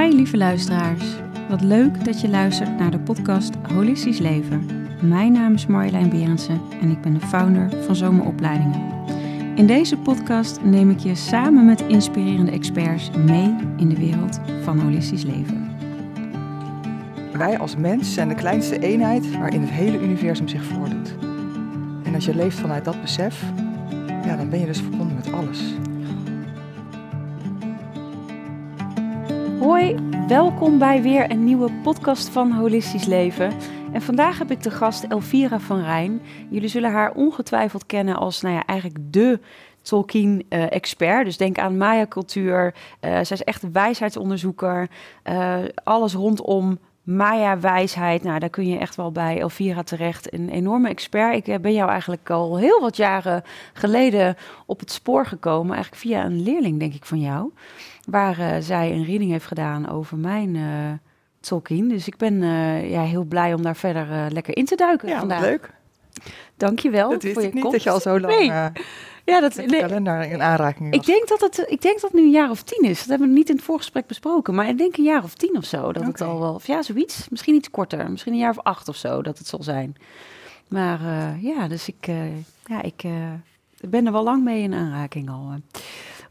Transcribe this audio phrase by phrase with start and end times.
[0.00, 1.04] Hi lieve luisteraars.
[1.48, 4.66] Wat leuk dat je luistert naar de podcast Holistisch Leven.
[5.02, 8.80] Mijn naam is Marjolein Berensen en ik ben de founder van Zomeropleidingen.
[9.54, 14.78] In deze podcast neem ik je samen met inspirerende experts mee in de wereld van
[14.78, 15.70] holistisch leven.
[17.32, 21.14] Wij als mens zijn de kleinste eenheid waarin het hele universum zich voordoet.
[22.02, 23.44] En als je leeft vanuit dat besef,
[24.24, 25.74] ja, dan ben je dus verbonden met alles.
[29.64, 29.96] Hoi,
[30.28, 33.52] welkom bij weer een nieuwe podcast van Holistisch Leven.
[33.92, 36.22] En vandaag heb ik de gast Elvira van Rijn.
[36.50, 39.40] Jullie zullen haar ongetwijfeld kennen als nou ja, eigenlijk de
[39.82, 41.24] Tolkien-expert.
[41.24, 42.74] dus denk aan Maya-cultuur.
[43.00, 44.88] Uh, zij is echt een wijsheidsonderzoeker.
[45.24, 48.22] Uh, alles rondom Maya-wijsheid.
[48.22, 50.32] Nou, daar kun je echt wel bij Elvira terecht.
[50.32, 51.34] Een enorme expert.
[51.34, 53.42] Ik eh, ben jou eigenlijk al heel wat jaren
[53.72, 55.74] geleden op het spoor gekomen.
[55.74, 57.50] Eigenlijk via een leerling, denk ik, van jou.
[58.06, 60.92] Waar uh, zij een reading heeft gedaan over mijn uh,
[61.40, 61.88] Tolkien.
[61.88, 65.18] Dus ik ben uh, ja, heel blij om daar verder lekker in te duiken ja,
[65.18, 65.40] vandaag.
[65.40, 65.70] leuk.
[66.56, 67.76] Dankjewel dat wist voor je ik niet komst.
[67.76, 68.46] dat je al zo lang Nee.
[69.24, 70.98] ja, dat, met de kalender in aanraking was.
[70.98, 72.98] ik denk dat het, ik denk dat het nu een jaar of tien is.
[72.98, 74.54] Dat hebben we niet in het voorgesprek besproken.
[74.54, 75.92] Maar ik denk een jaar of tien of zo.
[75.92, 77.28] Dat het al wel, of ja, zoiets.
[77.28, 78.10] Misschien iets korter.
[78.10, 79.96] Misschien een jaar of acht of zo dat het zal zijn.
[80.68, 83.32] Maar eh, ja, dus ik, eh, ja, ik eh,
[83.80, 85.52] ben er wel lang mee in aanraking al.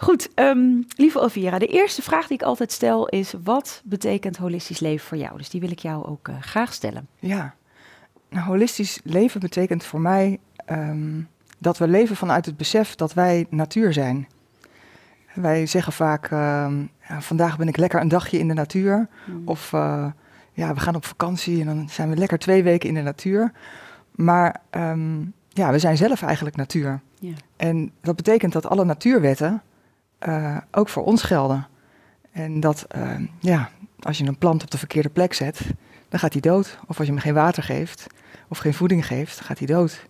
[0.03, 4.79] Goed, ehm, lieve Elvira, de eerste vraag die ik altijd stel is: wat betekent holistisch
[4.79, 5.37] leven voor jou?
[5.37, 7.07] Dus die wil ik jou ook eh, graag stellen.
[7.19, 7.55] Ja,
[8.29, 11.21] nou, holistisch leven betekent voor mij ehm,
[11.57, 14.27] dat we leven vanuit het besef dat wij natuur zijn.
[15.33, 16.85] Wij zeggen vaak, ehm,
[17.19, 19.07] vandaag ben ik lekker een dagje in de natuur.
[19.25, 19.41] Hmm.
[19.45, 20.05] Of eh,
[20.53, 23.51] ja, we gaan op vakantie en dan zijn we lekker twee weken in de natuur.
[24.11, 24.61] Maar
[25.49, 27.01] ja, we zijn zelf eigenlijk natuur.
[27.19, 27.33] Ja.
[27.55, 29.61] En dat betekent dat alle natuurwetten
[30.23, 31.67] eh, ook voor ons gelden.
[32.31, 35.59] En dat, ehm, ja, als je een plant op de verkeerde plek zet,
[36.09, 36.79] dan gaat hij dood.
[36.87, 38.07] Of als je hem geen water geeft
[38.47, 40.07] of geen voeding geeft, dan gaat hij dood.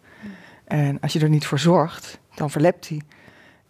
[0.64, 3.02] En als je er niet voor zorgt, dan verlept hij.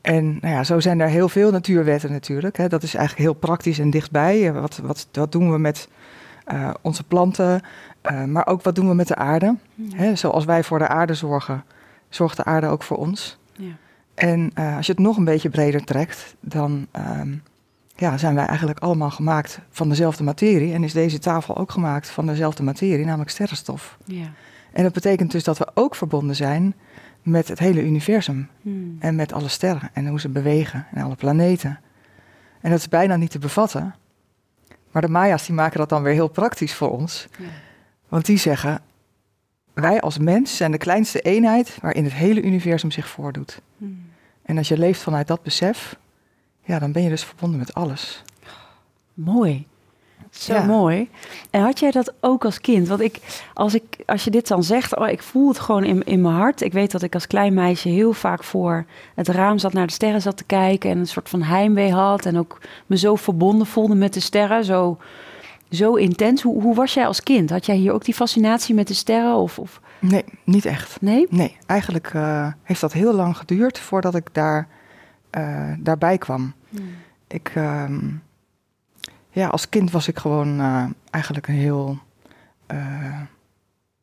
[0.02, 2.58] En nou ja, zo zijn er heel veel natuurwetten natuurlijk.
[2.58, 2.68] Hè.
[2.68, 4.48] Dat is eigenlijk heel praktisch en dichtbij.
[4.48, 5.88] Eh, Wat, wat, wat doen we met
[6.46, 7.62] eh, onze planten,
[8.02, 9.56] eh, maar ook wat doen we met de aarde?
[9.96, 11.64] Hè, zoals wij voor de aarde zorgen,
[12.10, 13.38] zorgt de aarde ook voor ons.
[13.54, 13.72] Ja.
[14.14, 17.36] En eh, als je het nog een beetje breder trekt, dan ehm,
[17.96, 20.74] ja, zijn wij eigenlijk allemaal gemaakt van dezelfde materie.
[20.74, 23.98] En is deze tafel ook gemaakt van dezelfde materie, namelijk sterrenstof.
[24.06, 24.32] Ja.
[24.72, 26.76] En dat betekent dus dat we ook verbonden zijn
[27.22, 28.50] met het hele universum.
[28.62, 28.98] Hmm.
[29.00, 31.80] En met alle sterren en hoe ze bewegen en alle planeten.
[32.62, 33.96] En dat is bijna niet te bevatten.
[34.92, 37.28] Maar de Maya's die maken dat dan weer heel praktisch voor ons.
[37.40, 37.46] Ja.
[38.08, 38.82] Want die zeggen,
[39.74, 43.62] wij als mens zijn de kleinste eenheid waarin het hele universum zich voordoet.
[43.78, 44.06] Hmm.
[44.42, 45.96] En als je leeft vanuit dat besef,
[46.64, 48.24] ja, dan ben je dus verbonden met alles.
[49.14, 49.68] Mooi.
[50.30, 50.64] Zo Ja.
[50.64, 51.10] mooi.
[51.50, 52.88] En had jij dat ook als kind?
[52.88, 53.20] Want ik,
[53.54, 56.36] als, ik, als je dit dan zegt, oh, ik voel het gewoon in, in mijn
[56.36, 56.62] hart.
[56.62, 58.86] Ik weet dat ik als klein meisje heel vaak voor
[59.16, 60.90] het raam zat naar de sterren zat te kijken.
[60.90, 62.26] En een soort van heimwee had.
[62.26, 64.66] En ook me zo verbonden voelde met de sterren.
[64.66, 64.98] Zo,
[65.76, 66.42] zo intens.
[66.42, 67.50] Hoe, hoe was jij als kind?
[67.50, 69.36] Had jij hier ook die fascinatie met de sterren?
[69.36, 71.02] Of, of Nee, niet echt.
[71.02, 71.28] nee?
[71.30, 74.68] Nee, eigenlijk eh, heeft dat heel lang geduurd voordat ik daar,
[75.30, 76.54] eh, daarbij kwam.
[77.28, 78.00] Ik, ehm,
[79.30, 81.98] ja, als kind was ik gewoon eh, eigenlijk een heel,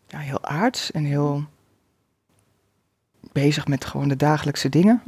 [0.07, 1.45] ja, heel aards en heel
[3.33, 5.03] bezig met gewoon de dagelijkse dingen.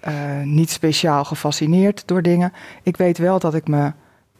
[0.00, 2.52] Eh, niet speciaal gefascineerd door dingen.
[2.82, 3.92] Ik weet wel dat ik me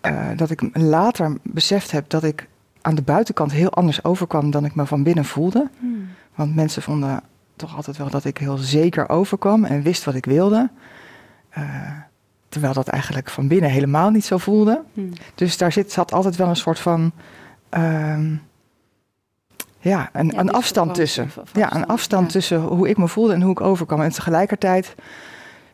[0.05, 2.49] eh, dat ik later beseft heb dat ik
[2.81, 5.69] aan de buitenkant heel anders overkwam dan ik me van binnen voelde.
[5.79, 6.09] Hmm.
[6.35, 7.23] Want mensen vonden
[7.57, 10.71] toch altijd wel dat ik heel zeker overkwam en wist wat ik wilde.
[11.49, 11.65] Eh,
[12.49, 14.83] terwijl dat eigenlijk van binnen helemaal niet zo voelde.
[14.93, 15.13] Hmm.
[15.35, 17.13] Dus daar zit, zat altijd wel een soort van.
[17.69, 18.35] ehm,
[19.79, 21.31] ja, een, Ja, een afstand tussen.
[21.53, 22.33] Ja, een afstand ja.
[22.33, 24.01] tussen hoe ik me voelde en hoe ik overkwam.
[24.01, 24.95] En tegelijkertijd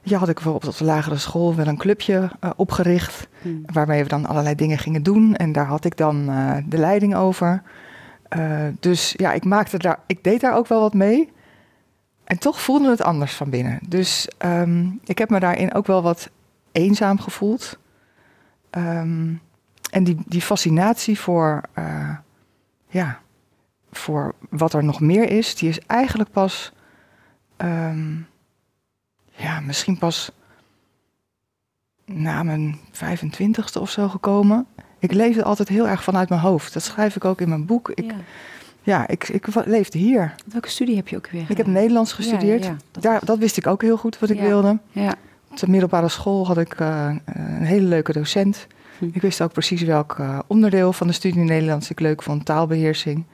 [0.03, 3.29] ja, had ik bijvoorbeeld op de lagere school wel een clubje eh, opgericht.
[3.43, 3.63] Hmm.
[3.73, 5.37] Waarmee we dan allerlei dingen gingen doen.
[5.37, 7.63] En daar had ik dan eh, de leiding over.
[8.29, 11.33] Eh, dus ja, ik, maakte daar, ik deed daar ook wel wat mee.
[12.25, 13.79] En toch voelde het anders van binnen.
[13.89, 16.31] Dus ehm, ik heb me daarin ook wel wat
[16.73, 17.79] eenzaam gevoeld.
[18.71, 19.35] Ehm,
[19.91, 21.63] en die, die fascinatie voor,
[22.89, 23.21] ja,
[23.93, 26.73] voor wat er nog meer is, die is eigenlijk pas,
[27.57, 28.17] ehm,
[29.41, 30.31] ja, misschien pas
[32.05, 34.67] na mijn 25ste of zo gekomen.
[34.99, 36.73] Ik leefde altijd heel erg vanuit mijn hoofd.
[36.73, 37.91] Dat schrijf ik ook in mijn boek.
[37.91, 38.15] Ik, Ja.
[38.83, 40.35] ja, ik, ik leefde hier.
[40.53, 41.73] Welke studie heb je ook weer Ik heb gedaan?
[41.73, 42.65] Nederlands gestudeerd.
[42.65, 44.79] Ja, ja, dat- Daar, dat wist ik ook heel goed wat ik wilde.
[44.91, 45.15] Ja.
[45.51, 48.67] Op de middelbare school had ik eh, een hele leuke docent.
[48.99, 49.05] Hm.
[49.13, 53.25] Ik wist ook precies welk eh, onderdeel van de studie Nederlands ik leuk vond, taalbeheersing.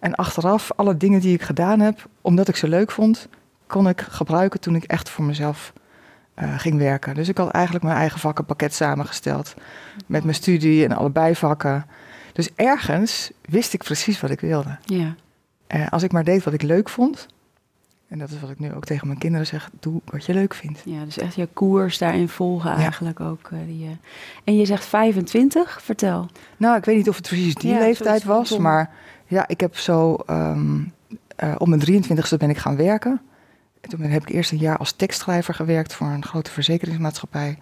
[0.00, 3.28] En achteraf, alle dingen die ik gedaan heb, omdat ik ze leuk vond,
[3.70, 5.72] kon ik gebruiken toen ik echt voor mezelf
[6.34, 7.14] eh, ging werken.
[7.14, 9.54] Dus ik had eigenlijk mijn eigen vakkenpakket samengesteld
[10.06, 11.86] met mijn studie en alle bijvakken.
[12.32, 14.76] Dus ergens wist ik precies wat ik wilde.
[14.84, 15.14] Ja.
[15.90, 17.26] Als ik maar deed wat ik leuk vond,
[18.08, 20.54] en dat is wat ik nu ook tegen mijn kinderen zeg, doe wat je leuk
[20.54, 20.82] vindt.
[20.84, 23.48] ja, dus echt je koers daarin volgen eigenlijk ook.
[23.52, 23.90] eh, die, eh.
[24.44, 26.28] En je zegt 25, vertel.
[26.56, 28.90] Nou, ik weet niet of het precies die Ja, leeftijd was, maar
[29.26, 30.78] ja, ik heb zo ehm
[31.36, 33.20] eh, op mijn 23ste ben ik gaan werken.
[33.80, 37.58] En toen heb ik eerst een jaar als tekstschrijver gewerkt voor een grote verzekeringsmaatschappij.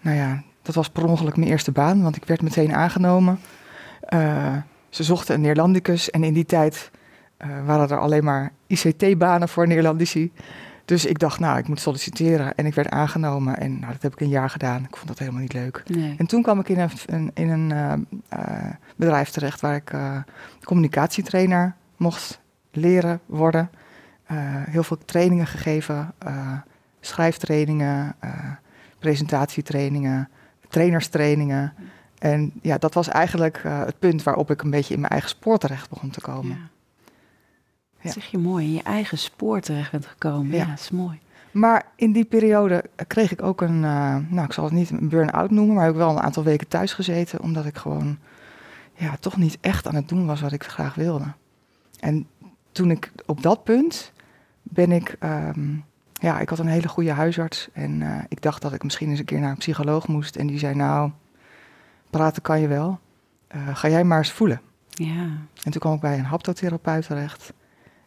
[0.00, 3.40] Nou ja, dat was per ongeluk mijn eerste baan, want ik werd meteen aangenomen.
[4.00, 4.56] Eh,
[4.88, 6.90] ze zochten een Neerlandicus en in die tijd
[7.36, 10.32] eh, waren er alleen maar ICT-banen voor Neerlandici.
[10.84, 13.58] Dus ik dacht, nou, ik moet solliciteren en ik werd aangenomen.
[13.58, 14.84] En nou, dat heb ik een jaar gedaan.
[14.84, 15.82] Ik vond dat helemaal niet leuk.
[15.86, 16.14] Nee.
[16.18, 17.72] En toen kwam ik in een, in een
[18.28, 19.92] eh, bedrijf terecht waar ik
[20.64, 22.40] communicatietrainer mocht
[22.70, 23.70] leren worden.
[24.30, 26.52] Eh, heel veel trainingen gegeven, eh,
[27.00, 28.50] schrijftrainingen, eh,
[28.98, 30.28] presentatietrainingen,
[30.68, 31.74] trainerstrainingen.
[32.18, 35.58] En ja, dat was eigenlijk het punt waarop ik een beetje in mijn eigen spoor
[35.58, 36.50] terecht begon te komen.
[36.50, 36.68] Ja.
[37.96, 38.02] Ja.
[38.02, 40.52] Dat zeg je mooi, in je eigen spoor terecht bent gekomen.
[40.52, 40.66] Ja, Ja.
[40.66, 41.18] dat is mooi.
[41.50, 45.50] Maar in die periode kreeg ik ook een, nou ik zal het niet een burn-out
[45.50, 48.18] noemen, maar heb ik wel een aantal weken thuis gezeten, omdat ik gewoon
[48.94, 51.32] ja, toch niet echt aan het doen was wat ik graag wilde.
[52.00, 52.26] En
[52.72, 54.12] toen ik op dat punt
[54.70, 55.74] ben ik, ehm,
[56.12, 59.18] ja, ik had een hele goede huisarts en eh, ik dacht dat ik misschien eens
[59.18, 60.36] een keer naar een psycholoog moest.
[60.36, 61.10] En die zei, nou,
[62.10, 62.98] praten kan je wel,
[63.50, 64.60] Eh, ga jij maar eens voelen.
[64.88, 65.26] Ja.
[65.62, 67.52] En toen kwam ik bij een haptotherapeut terecht.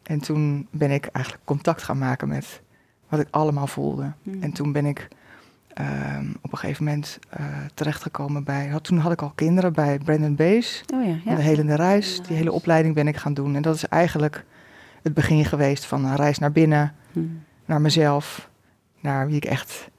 [0.03, 2.61] En toen ben ik eigenlijk contact gaan maken met
[3.09, 4.11] wat ik allemaal voelde.
[4.23, 4.43] Mhm.
[4.43, 5.07] En toen ben ik
[5.73, 8.67] ehm, op een gegeven moment eh, terechtgekomen bij...
[8.67, 10.83] Had, toen had ik al kinderen bij Brandon Bees.
[10.93, 11.35] Oh ja, ja.
[11.35, 12.21] De helende reis.
[12.27, 13.55] Die hele opleiding ben ik gaan doen.
[13.55, 14.45] En dat is eigenlijk
[15.03, 16.93] het begin geweest van een reis naar binnen.
[17.11, 17.19] Hm.
[17.65, 18.49] Naar mezelf.
[18.99, 19.91] Naar wie ik echt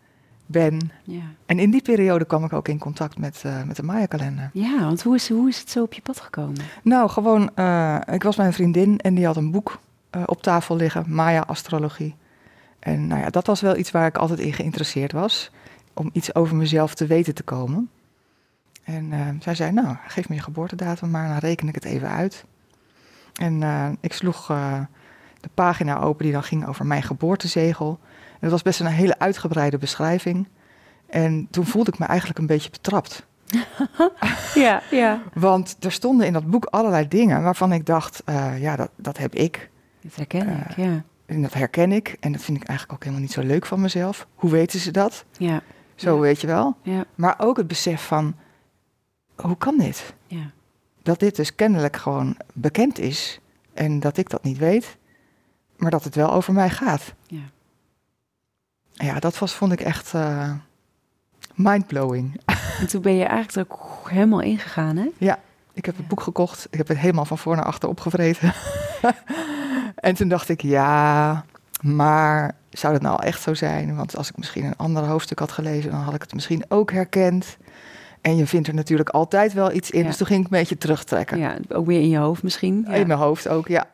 [0.46, 0.90] ben.
[1.04, 1.22] ja.
[1.46, 4.50] En in die periode kwam ik ook in contact met, eh, met de Maya-kalender.
[4.52, 6.56] Ja, want hoe is, hoe is het zo op je pad gekomen?
[6.82, 9.78] Nou, gewoon, eh, ik was bij een vriendin en die had een boek
[10.10, 12.14] eh, op tafel liggen, Maya-astrologie.
[12.78, 15.50] En nou ja, dat was wel iets waar ik altijd in geïnteresseerd was,
[15.94, 17.90] om iets over mezelf te weten te komen.
[18.84, 22.44] En zij zei, nou, geef me je geboortedatum maar, dan reken ik het even uit.
[23.40, 24.81] En eh, ik sloeg eh,
[25.40, 27.98] de pagina open die dan ging over mijn geboortezegel.
[28.32, 30.48] En dat was best een hele uitgebreide beschrijving.
[31.06, 33.26] En toen voelde ik me eigenlijk een beetje betrapt.
[34.54, 35.22] Ja, ja.
[35.34, 39.19] Want er stonden in dat boek allerlei dingen waarvan ik dacht, eh, ja, dat, dat
[39.19, 39.70] heb ik.
[40.02, 41.02] Dat herken ik, ja.
[41.26, 42.16] En dat herken ik.
[42.20, 44.26] En dat vind ik eigenlijk ook helemaal niet zo leuk van mezelf.
[44.34, 45.25] Hoe weten ze dat?
[45.38, 45.60] Ja,
[45.94, 46.20] Zo Ja.
[46.20, 46.76] weet je wel.
[46.82, 48.34] ja, Maar ook het besef van,
[49.37, 50.14] hoe kan dit?
[50.26, 50.50] ja.
[51.04, 53.40] Dat dit dus kennelijk gewoon bekend is.
[53.74, 54.96] En dat ik dat niet weet.
[55.76, 57.14] Maar dat het wel over mij gaat.
[57.26, 57.40] Ja.
[58.92, 60.50] Ja, dat was, vond ik echt eh
[61.54, 62.40] mindblowing.
[62.80, 65.04] En toen ben je eigenlijk ook helemaal ingegaan, hè?
[65.72, 66.00] Ik heb Ja.
[66.00, 66.66] het boek gekocht.
[66.70, 68.52] Ik heb het helemaal van voor naar achter opgevreten.
[69.96, 71.44] en toen dacht ik, ja,
[71.80, 73.96] maar zou dat nou echt zo zijn?
[73.96, 76.92] Want als ik misschien een ander hoofdstuk had gelezen, dan had ik het misschien ook
[76.92, 77.56] herkend.
[78.25, 80.00] En je vindt er natuurlijk altijd wel iets in.
[80.00, 80.07] Ja.
[80.07, 81.38] Dus toen ging ik een beetje terugtrekken.
[81.38, 82.85] Ja, ook weer in je hoofd misschien.
[82.88, 82.95] Ja.
[82.95, 83.87] In mijn hoofd ook, ja.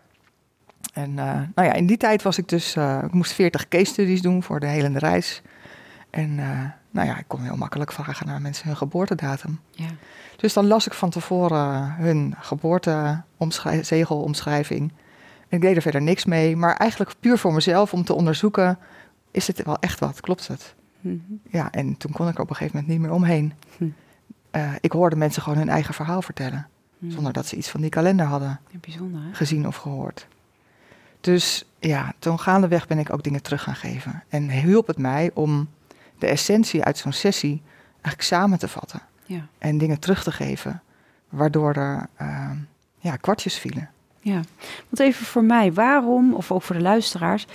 [0.92, 3.84] En eh, nou ja, in die tijd was ik dus, eh, ik moest 40 case
[3.84, 5.42] studies doen voor de helende reis.
[6.10, 6.60] En eh,
[6.90, 9.60] nou ja, ik kon heel makkelijk vragen naar mensen hun geboortedatum.
[9.70, 9.88] Ja.
[10.36, 14.92] Dus dan las ik van tevoren hun geboortezegelomschrijving.
[15.48, 18.78] En ik deed er verder niks mee, maar eigenlijk puur voor mezelf om te onderzoeken,
[19.30, 20.20] is het wel echt wat?
[20.20, 20.74] Klopt het?
[21.00, 21.16] Mhm.
[21.48, 23.52] Ja, en toen kon ik er op een gegeven moment niet meer omheen.
[23.76, 23.88] Hm.
[24.50, 27.12] Eh, ik hoorde mensen gewoon hun eigen verhaal vertellen, Mhm.
[27.12, 29.32] zonder dat ze iets van die kalender hadden bijzonder, hè?
[29.34, 30.26] gezien of gehoord.
[31.20, 34.22] Dus ja, toen gaandeweg ben ik ook dingen terug gaan geven.
[34.28, 35.68] En hielp het mij om
[36.18, 39.46] de essentie uit zo'n sessie eigenlijk samen te vatten Ja.
[39.58, 40.82] en dingen terug te geven,
[41.28, 42.56] waardoor er ehm,
[42.98, 43.90] ja, kwartjes vielen.
[44.20, 44.40] Ja,
[44.88, 47.46] want even voor mij, waarom, of ook voor de luisteraars,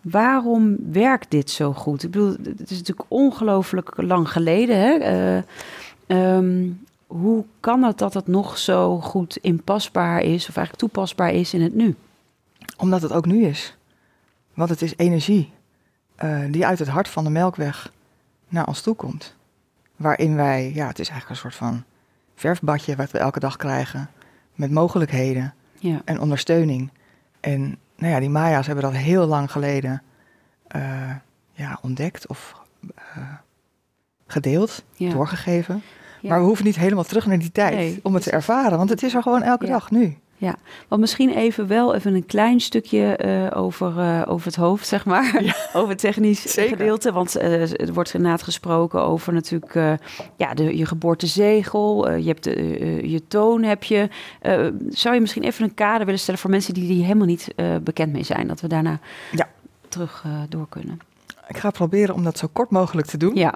[0.00, 2.02] waarom werkt dit zo goed?
[2.02, 4.78] Ik bedoel, het is natuurlijk ongelooflijk lang geleden.
[4.80, 4.92] Hè?
[4.92, 5.42] Eh,
[6.08, 6.70] ehm,
[7.06, 11.62] hoe kan het dat het nog zo goed inpasbaar is, of eigenlijk toepasbaar is in
[11.62, 11.96] het nu?
[12.76, 13.76] Omdat het ook nu is.
[14.54, 15.52] Want het is energie
[16.14, 17.92] eh, die uit het hart van de melkweg
[18.48, 19.36] naar ons toe komt.
[19.96, 21.84] Waarin wij, ja, het is eigenlijk een soort van
[22.34, 24.10] verfbadje wat we elke dag krijgen.
[24.54, 26.90] Met mogelijkheden Ja, en ondersteuning.
[27.40, 30.02] En nou ja, die Maya's hebben dat heel lang geleden
[30.66, 31.14] eh,
[31.52, 32.54] ja, ontdekt of
[32.96, 33.34] eh,
[34.28, 35.10] gedeeld, ja.
[35.10, 35.82] doorgegeven.
[36.20, 36.28] Ja.
[36.28, 38.00] Maar we hoeven niet helemaal terug naar die tijd Nee.
[38.02, 39.72] om het te ervaren, want het is er gewoon elke Ja.
[39.72, 40.16] dag nu.
[40.88, 45.04] Want misschien even wel even een klein stukje eh, over, eh, over het hoofd, zeg
[45.04, 45.54] maar.
[45.72, 46.76] over het technisch Zeker.
[46.76, 47.12] gedeelte.
[47.12, 49.74] Want eh, er wordt inderdaad gesproken over natuurlijk
[50.36, 52.10] ja, de, je geboortezegel.
[52.10, 54.08] je hebt de, je toon heb je.
[54.90, 58.12] Zou je misschien even een kader willen stellen voor mensen die die helemaal niet bekend
[58.12, 58.46] mee zijn?
[58.48, 58.98] Dat we daarna
[59.32, 59.48] Ja.
[59.88, 60.98] terug door kunnen.
[61.48, 63.54] Ik ga proberen om dat zo kort mogelijk te doen, Ja,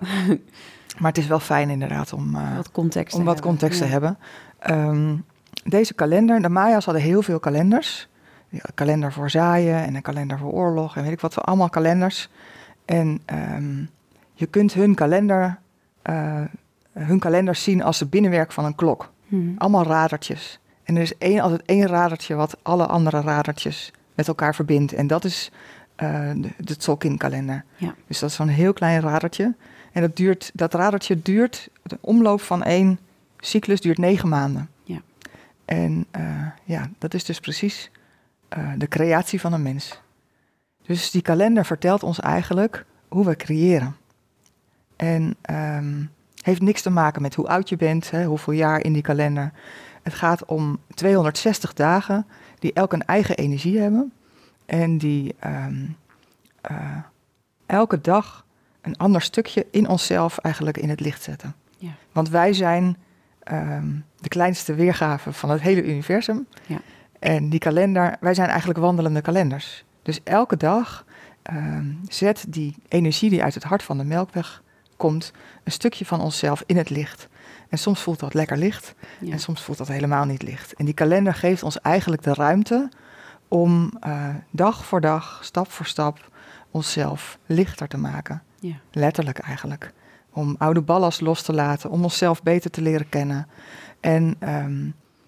[1.01, 3.15] maar het is wel fijn inderdaad om, eh, wat context.
[3.15, 3.51] om te wat hebben.
[3.53, 3.91] context te Ja.
[3.91, 4.19] hebben.
[4.59, 5.17] Ehm,
[5.65, 8.09] deze kalender, de Maya's hadden heel veel kalenders.
[8.51, 11.69] Een kalender voor zaaien en een kalender voor oorlog en weet ik wat, voor allemaal
[11.69, 12.29] kalenders.
[12.85, 13.85] En ehm,
[14.35, 15.59] je kunt hun kalender,
[16.03, 16.41] eh,
[16.93, 19.11] hun kalenders zien als het binnenwerk van een klok.
[19.27, 19.51] Mhm.
[19.59, 20.59] Allemaal radertjes.
[20.85, 24.93] En er is één, altijd één radertje wat alle andere radertjes met elkaar verbindt.
[24.93, 25.51] En dat is
[26.03, 27.65] eh, de, de Tzolk'in-kalender.
[27.77, 27.95] Ja.
[28.07, 29.55] Dus dat is zo'n heel klein radertje.
[29.93, 32.99] En dat, duurt, dat radertje duurt, de omloop van één
[33.39, 34.71] cyclus duurt negen maanden.
[34.85, 35.01] Ja.
[35.65, 37.91] En eh, ja, dat is dus precies
[38.49, 40.01] eh, de creatie van een mens.
[40.83, 43.97] Dus die kalender vertelt ons eigenlijk hoe we creëren.
[44.97, 46.05] En ehm,
[46.43, 49.53] heeft niks te maken met hoe oud je bent, hè, hoeveel jaar in die kalender.
[50.03, 52.27] Het gaat om 260 dagen
[52.59, 54.13] die elk een eigen energie hebben.
[54.67, 55.85] En die ehm,
[56.61, 56.97] eh,
[57.67, 58.45] elke dag
[58.81, 61.55] een ander stukje in onszelf eigenlijk in het licht zetten.
[61.79, 61.91] Ja.
[62.13, 62.97] Want wij zijn
[63.43, 63.91] ehm,
[64.21, 66.47] de kleinste weergave van het hele universum.
[66.67, 66.81] Ja.
[67.19, 69.85] En die kalender, wij zijn eigenlijk wandelende kalenders.
[70.03, 71.05] Dus elke dag
[71.43, 74.63] ehm, zet die energie die uit het hart van de melkweg
[74.97, 75.33] komt,
[75.65, 77.29] een stukje van onszelf in het licht.
[77.69, 79.33] En soms voelt dat lekker licht Ja.
[79.33, 80.75] en soms voelt dat helemaal niet licht.
[80.75, 82.89] En die kalender geeft ons eigenlijk de ruimte
[83.53, 86.31] om eh, dag voor dag, stap voor stap,
[86.71, 88.43] onszelf lichter te maken.
[88.61, 88.75] Ja.
[88.91, 89.93] Letterlijk eigenlijk.
[90.31, 93.47] Om oude ballast los te laten, om onszelf beter te leren kennen.
[94.01, 94.83] En ehm,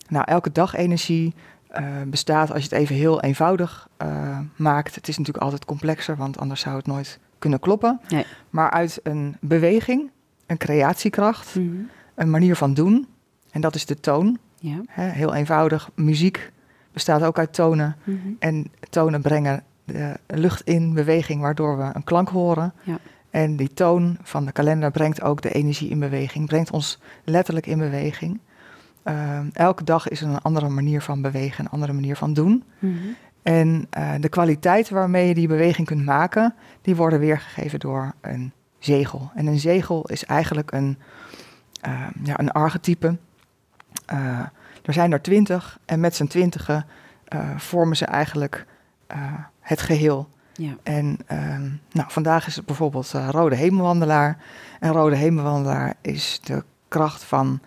[0.08, 1.34] nou, elke dag energie
[1.68, 4.94] eh, bestaat, als je het even heel eenvoudig eh, maakt.
[4.94, 8.00] Het is natuurlijk altijd complexer, want anders zou het nooit kunnen kloppen.
[8.08, 8.26] Nee.
[8.50, 10.10] Maar uit een beweging,
[10.46, 11.76] een creatiekracht, Mhm.
[12.14, 13.06] een manier van doen.
[13.50, 14.38] En dat is de toon.
[14.58, 14.80] Ja.
[14.86, 15.90] Heel eenvoudig.
[15.94, 16.52] Muziek
[16.94, 17.96] bestaat ook uit tonen.
[18.04, 18.18] Mhm.
[18.38, 22.72] En tonen brengen de lucht in beweging, waardoor we een klank horen.
[22.82, 22.98] Ja.
[23.30, 27.66] En die toon van de kalender brengt ook de energie in beweging, brengt ons letterlijk
[27.66, 28.40] in beweging.
[29.02, 32.64] Ehm, elke dag is er een andere manier van bewegen, een andere manier van doen.
[32.78, 32.94] Mhm.
[33.42, 38.52] En eh, de kwaliteit waarmee je die beweging kunt maken, die worden weergegeven door een
[38.78, 39.30] zegel.
[39.34, 40.98] En een zegel is eigenlijk een,
[42.22, 43.16] ja, een archetype.
[44.84, 46.86] Er zijn er twintig en met z'n twintigen
[47.24, 48.66] eh, vormen ze eigenlijk
[49.06, 50.28] eh, het geheel.
[50.52, 50.76] Ja.
[50.82, 54.38] En ehm, nou, vandaag is het bijvoorbeeld eh, Rode Hemelwandelaar.
[54.80, 57.60] En Rode Hemelwandelaar is de kracht van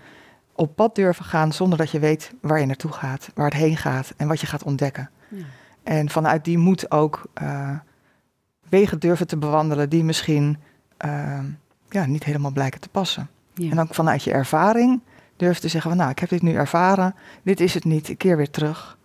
[0.55, 3.77] op pad durven gaan zonder dat je weet waar je naartoe gaat, waar het heen
[3.77, 5.09] gaat en wat je gaat ontdekken.
[5.27, 5.43] Ja.
[5.83, 7.25] En vanuit die moed ook
[8.69, 10.57] wegen durven te bewandelen die misschien
[10.97, 11.45] ehm,
[11.89, 13.29] ja, niet helemaal blijken te passen.
[13.53, 13.71] Ja.
[13.71, 15.01] En ook vanuit je ervaring
[15.37, 18.17] durven te zeggen van nou, ik heb dit nu ervaren, dit is het niet, ik
[18.17, 18.97] keer weer terug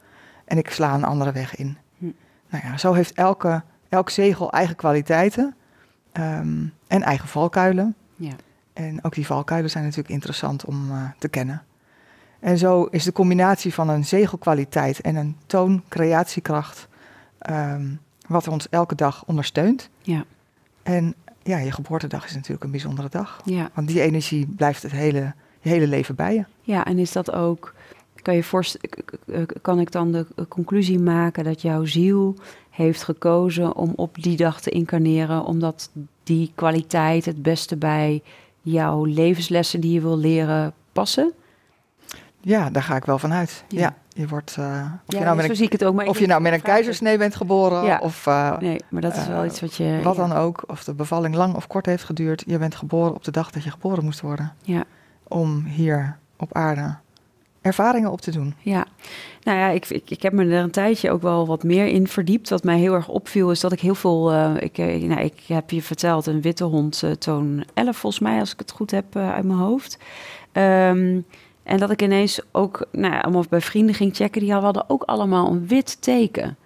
[0.44, 1.76] en ik sla een andere weg in.
[1.98, 2.10] Hm.
[2.48, 5.54] Nou ja, zo heeft elke, elk zegel eigen kwaliteiten
[6.12, 7.94] ehm, en eigen valkuilen.
[8.16, 8.32] Ja.
[8.72, 11.62] En ook die valkuilen zijn natuurlijk interessant om eh, te kennen.
[12.40, 16.88] En zo is de combinatie van een zegelkwaliteit en een tooncreatiekracht
[17.38, 17.86] ehm,
[18.26, 19.90] wat ons elke dag ondersteunt.
[20.00, 20.24] Ja.
[20.82, 23.40] En ja, je geboortedag is natuurlijk een bijzondere dag.
[23.44, 23.70] Ja.
[23.74, 26.44] Want die energie blijft het hele, je hele leven bij je.
[26.60, 27.74] ja, en is dat ook,
[28.22, 32.34] kan, je voorst- k- kan ik dan de conclusie maken dat jouw ziel
[32.70, 35.90] heeft gekozen om op die dag te incarneren, omdat
[36.22, 38.22] die kwaliteit het beste bij
[38.60, 41.32] jouw levenslessen die je wil leren passen?
[42.40, 43.64] Ja, daar ga ik wel van uit.
[43.68, 43.80] Ja.
[43.80, 45.94] Ja, je wordt, eh, of, ja, je nou met zo een, zie ik het ook.
[45.94, 47.98] Maar of je nou met een keizersnee bent geboren Ja.
[48.02, 50.00] of eh, Nee, maar dat is wel eh, iets wat je...
[50.02, 50.64] wat dan ook.
[50.66, 52.42] Of de bevalling lang of kort heeft geduurd.
[52.46, 54.52] Je bent geboren op de dag dat je geboren moest worden.
[54.62, 54.84] Ja.
[55.28, 56.96] Om hier op aarde
[57.62, 58.54] ervaringen op te doen.
[58.60, 58.86] Ja,
[59.42, 62.48] nou ja, ik, ik, heb me er een tijdje ook wel wat meer in verdiept.
[62.48, 64.32] Wat mij heel erg opviel is dat ik heel veel...
[64.32, 68.22] eh, ik, eh, nou, ik heb je verteld, een witte hond, eh, toon 11 volgens
[68.22, 69.98] mij, als ik het goed heb uit mijn hoofd.
[70.52, 71.20] Ehm,
[71.62, 74.40] en dat ik ineens ook nou allemaal bij vrienden ging checken.
[74.40, 76.56] Die hadden ook allemaal een wit teken.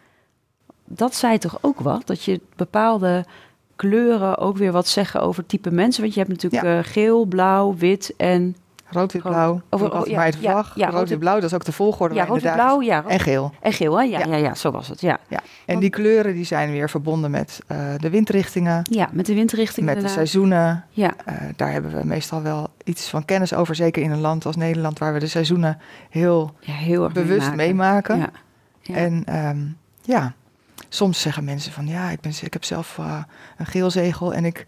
[0.84, 2.06] Dat zei toch ook wat?
[2.06, 3.24] Dat je bepaalde
[3.76, 6.02] kleuren ook weer wat zeggen over type mensen.
[6.02, 6.78] Want je hebt natuurlijk Ja.
[6.78, 8.56] eh, geel, blauw, wit en
[8.90, 9.60] rood, wit, blauw.
[9.70, 12.14] Of, oh, ja, het vlag, ja, rood, wit, blauw, dat is ook de volgorde.
[12.14, 12.80] Ja, rood, wit, blauw.
[12.82, 13.52] Ja, En geel.
[13.60, 14.02] en geel, hè?
[14.04, 14.36] Ja, ja.
[14.36, 14.54] Ja.
[14.54, 15.00] zo was het.
[15.00, 15.40] Ja, Ja.
[15.66, 19.86] En die kleuren die zijn weer verbonden met eh, de windrichtingen, ja met de windrichting
[19.86, 20.84] met de seizoenen.
[20.90, 24.46] Ja, Eh, daar hebben we meestal wel iets van kennis over, zeker in een land
[24.46, 25.78] als Nederland, waar we de seizoenen
[26.10, 28.18] heel ja, heel bewust meemaken.
[28.18, 28.30] Ja.
[28.80, 28.94] Ja.
[28.94, 29.58] En ehm,
[30.02, 30.34] ja,
[30.88, 33.22] soms zeggen mensen van ja, ik, ben, ik heb zelf eh,
[33.56, 34.66] een geelzegel en ik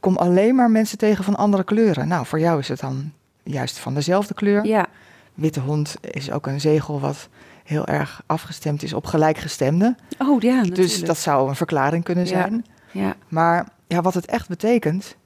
[0.00, 2.08] kom alleen maar mensen tegen van andere kleuren.
[2.08, 4.64] Nou, voor jou is het dan juist van dezelfde kleur.
[4.66, 4.86] ja,
[5.34, 7.28] Witte hond is ook een zegel wat
[7.64, 9.96] heel erg afgestemd is op gelijkgestemden.
[10.18, 10.76] oh ja, natuurlijk.
[10.76, 12.30] Dus dat zou een verklaring kunnen Ja.
[12.30, 12.64] zijn.
[12.90, 15.16] Ja, Maar ja, wat het echt betekent,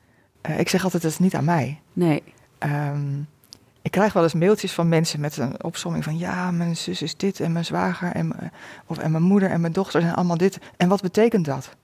[0.40, 1.80] eh, ik zeg altijd, dat is niet aan mij.
[1.92, 2.22] nee.
[2.58, 3.00] Ehm,
[3.88, 7.16] ik krijg wel eens mailtjes van mensen met een opsomming van ja, mijn zus is
[7.16, 8.52] dit en mijn zwager en, mijn-
[8.86, 10.58] of, en mijn moeder en mijn dochter zijn allemaal dit.
[10.76, 11.76] En wat betekent dat?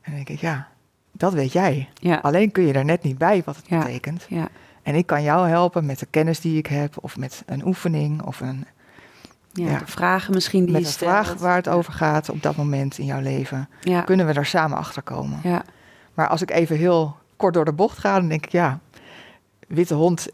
[0.00, 0.68] En dan denk ik, ja,
[1.12, 1.88] dat weet jij.
[1.94, 3.78] Ja, Alleen kun je er net niet bij wat het Ja.
[3.78, 4.26] betekent.
[4.28, 4.48] ja,
[4.82, 8.22] En ik kan jou helpen met de kennis die ik heb, of met een oefening,
[8.22, 8.66] of een,
[9.52, 11.10] ja, de vragen misschien die met je een stelt.
[11.10, 13.68] vraag waar het over gaat op dat moment in jouw leven.
[14.04, 15.40] Kunnen we er samen achter komen?
[15.42, 15.64] ja,
[16.14, 18.78] Maar als ik even heel kort door de bocht ga, dan denk ik, ja,
[19.66, 20.28] witte hond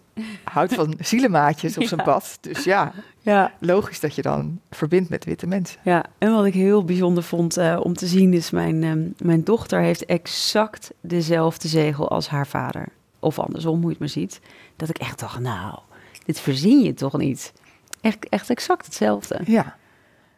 [0.44, 2.06] houdt van zielemaatjes op zijn Ja.
[2.12, 2.38] pad.
[2.40, 3.52] Dus ja, ja.
[3.60, 5.80] logisch dat je dan verbindt met witte mensen.
[5.84, 9.44] Ja, en wat ik heel bijzonder vond eh, om te zien is mijn, ehm, mijn
[9.44, 12.88] dochter heeft exact dezelfde zegel als haar vader.
[13.18, 14.40] Of andersom, hoe je het maar ziet.
[14.76, 15.78] Dat ik echt dacht, nou,
[16.24, 17.52] dit verzin je toch niet?
[18.00, 19.40] Echt, echt exact hetzelfde.
[19.44, 19.76] Ja,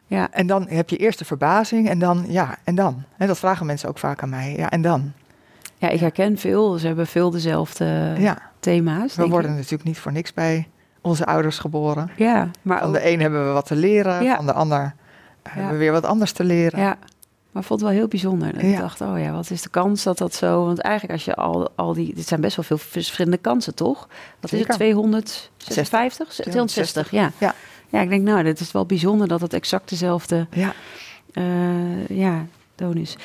[0.07, 3.03] Ja, en dan heb je eerst de verbazing en dan, ja, en dan.
[3.17, 4.55] En dat vragen mensen ook vaak aan mij.
[4.57, 5.11] Ja, en dan?
[5.77, 6.77] ja ik herken veel.
[6.77, 9.15] Ze hebben veel dezelfde Ja, thema's.
[9.15, 9.55] we worden ik.
[9.57, 10.67] natuurlijk niet voor niks bij
[11.01, 12.09] onze ouders geboren.
[12.17, 14.35] Ja, maar Van ook- de een hebben we wat te leren, Ja.
[14.35, 14.95] van de ander
[15.49, 16.79] hebben we weer wat anders te leren.
[16.79, 16.97] Ja,
[17.51, 18.53] maar ik vond het wel heel bijzonder.
[18.53, 20.65] Dat Ik dacht, oh ja, wat is de kans dat dat zo...
[20.65, 22.13] Want eigenlijk als je al, al die...
[22.15, 24.07] Dit zijn best wel veel verschillende kansen, toch?
[24.39, 26.27] Wat is het, 256?
[26.33, 27.31] 260, ja.
[27.37, 27.53] Ja.
[27.89, 30.73] Ja, ik denk, nou, dit is wel bijzonder dat het exact dezelfde Ja.
[31.33, 32.45] eh, ja,
[32.75, 33.15] toon is.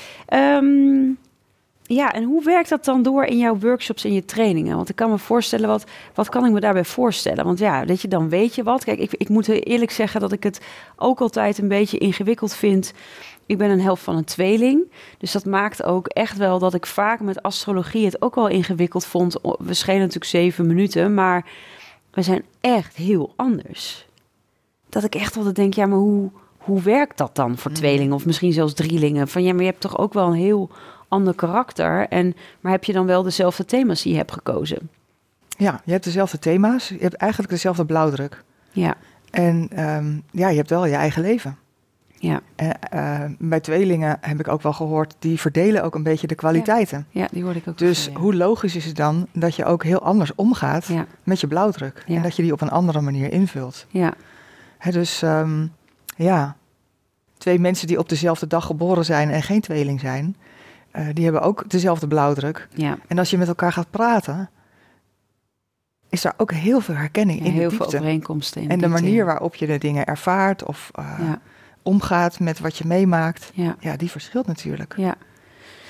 [1.92, 4.76] Ja, en hoe werkt dat dan door in jouw workshops en je trainingen?
[4.76, 7.44] Want ik kan me voorstellen, wat, wat kan ik me daarbij voorstellen?
[7.44, 8.84] Want ja, dat je dan weet je wat.
[8.84, 10.60] Kijk, ik, ik moet eerlijk zeggen dat ik het
[10.96, 12.92] ook altijd een beetje ingewikkeld vind.
[13.46, 14.92] Ik ben een helft van een tweeling.
[15.18, 19.06] Dus dat maakt ook echt wel dat ik vaak met astrologie het ook wel ingewikkeld
[19.06, 19.36] vond.
[19.58, 21.46] We schelen natuurlijk zeven minuten, maar
[22.10, 24.06] we zijn echt heel anders.
[24.88, 27.76] Dat ik echt altijd denk, ja, maar hoe, hoe werkt dat dan voor Mm.
[27.76, 29.28] tweelingen of misschien zelfs drielingen?
[29.28, 30.70] Van ja, maar je hebt toch ook wel een heel
[31.10, 32.08] ander karakter.
[32.08, 34.90] En, maar heb je dan wel dezelfde thema's die je hebt gekozen?
[35.58, 38.44] ja, je hebt dezelfde thema's, je hebt eigenlijk dezelfde blauwdruk.
[38.70, 38.94] Ja,
[39.30, 41.56] En ehm, ja, je hebt wel je eigen leven.
[42.18, 46.26] ja, En eh, bij tweelingen heb ik ook wel gehoord, die verdelen ook een beetje
[46.26, 47.06] de kwaliteiten.
[47.10, 47.78] ja, die hoorde ik ook.
[47.78, 48.12] Dus ja.
[48.12, 52.04] hoe logisch is het dan dat je ook heel anders omgaat Ja, met je blauwdruk?
[52.06, 52.16] Ja.
[52.16, 53.86] En dat je die op een andere manier invult.
[53.88, 54.14] ja,
[54.78, 55.66] Hè, dus ehm,
[56.16, 56.56] ja,
[57.38, 60.36] twee mensen die op dezelfde dag geboren zijn en geen tweeling zijn,
[60.90, 62.68] eh, die hebben ook dezelfde blauwdruk.
[62.74, 62.98] ja.
[63.08, 64.50] En als je met elkaar gaat praten,
[66.08, 68.62] is daar ook heel veel herkenning Ja, in de heel veel overeenkomsten.
[68.62, 71.40] in En de diepte, manier waarop je de dingen ervaart of eh, Ja,
[71.82, 74.94] omgaat met wat je meemaakt, ja, ja, die verschilt natuurlijk.
[74.96, 75.14] ja.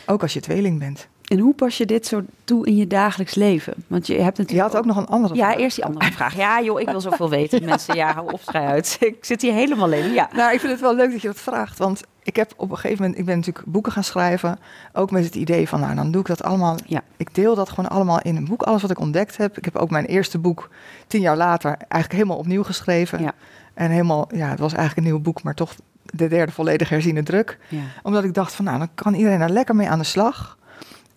[0.07, 1.09] Ook als je tweeling bent.
[1.31, 3.75] En hoe pas je dit zo toe in je dagelijks leven?
[3.87, 5.59] Want je hebt natuurlijk Je had ook nog een andere Ja, vraag.
[5.59, 6.37] eerst die andere vraag.
[6.37, 7.64] Ja, joh, ik wil zoveel weten.
[7.64, 8.97] Mensen, ja, hou op, schij uit.
[9.01, 10.12] Ik zit hier helemaal in.
[10.12, 10.29] Ja.
[10.35, 11.79] Nou, ik vind het wel leuk dat je dat vraagt.
[11.79, 14.59] Want ik heb op een gegeven moment, ik ben natuurlijk boeken gaan schrijven.
[14.93, 16.77] Ook met het idee van, nou, dan doe ik dat allemaal.
[16.87, 17.03] Ja.
[17.16, 18.62] Ik deel dat gewoon allemaal in een boek.
[18.62, 19.57] Alles wat ik ontdekt heb.
[19.59, 20.69] Ik heb ook mijn eerste boek
[21.07, 23.23] tien jaar later eigenlijk helemaal opnieuw geschreven.
[23.23, 23.33] Ja.
[23.75, 27.23] En helemaal, ja, het was eigenlijk een nieuw boek, maar toch de derde volledig herziene
[27.23, 27.59] druk.
[27.69, 27.79] ja.
[28.03, 30.59] Omdat ik dacht van, nou, dan kan iedereen daar lekker mee aan de slag.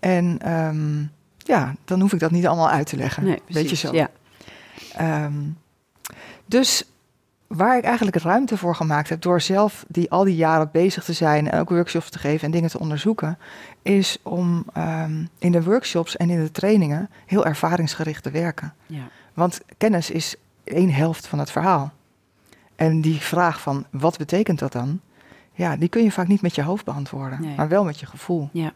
[0.03, 1.01] En ehm,
[1.37, 3.23] ja, dan hoef ik dat niet allemaal uit te leggen.
[3.23, 3.93] Nee, Weet je zo.
[3.93, 4.09] Ja.
[4.95, 5.33] Ehm,
[6.45, 6.83] dus
[7.47, 11.13] waar ik eigenlijk ruimte voor gemaakt heb door zelf die al die jaren bezig te
[11.13, 13.37] zijn en ook workshops te geven en dingen te onderzoeken,
[13.81, 18.73] is om ehm, in de workshops en in de trainingen heel ervaringsgericht te werken.
[18.85, 19.07] ja.
[19.33, 21.91] Want kennis is één helft van het verhaal.
[22.75, 24.99] En die vraag van wat betekent dat dan?
[25.53, 27.55] Ja, die kun je vaak niet met je hoofd beantwoorden, Nee.
[27.55, 28.49] maar wel met je gevoel.
[28.51, 28.73] Ja.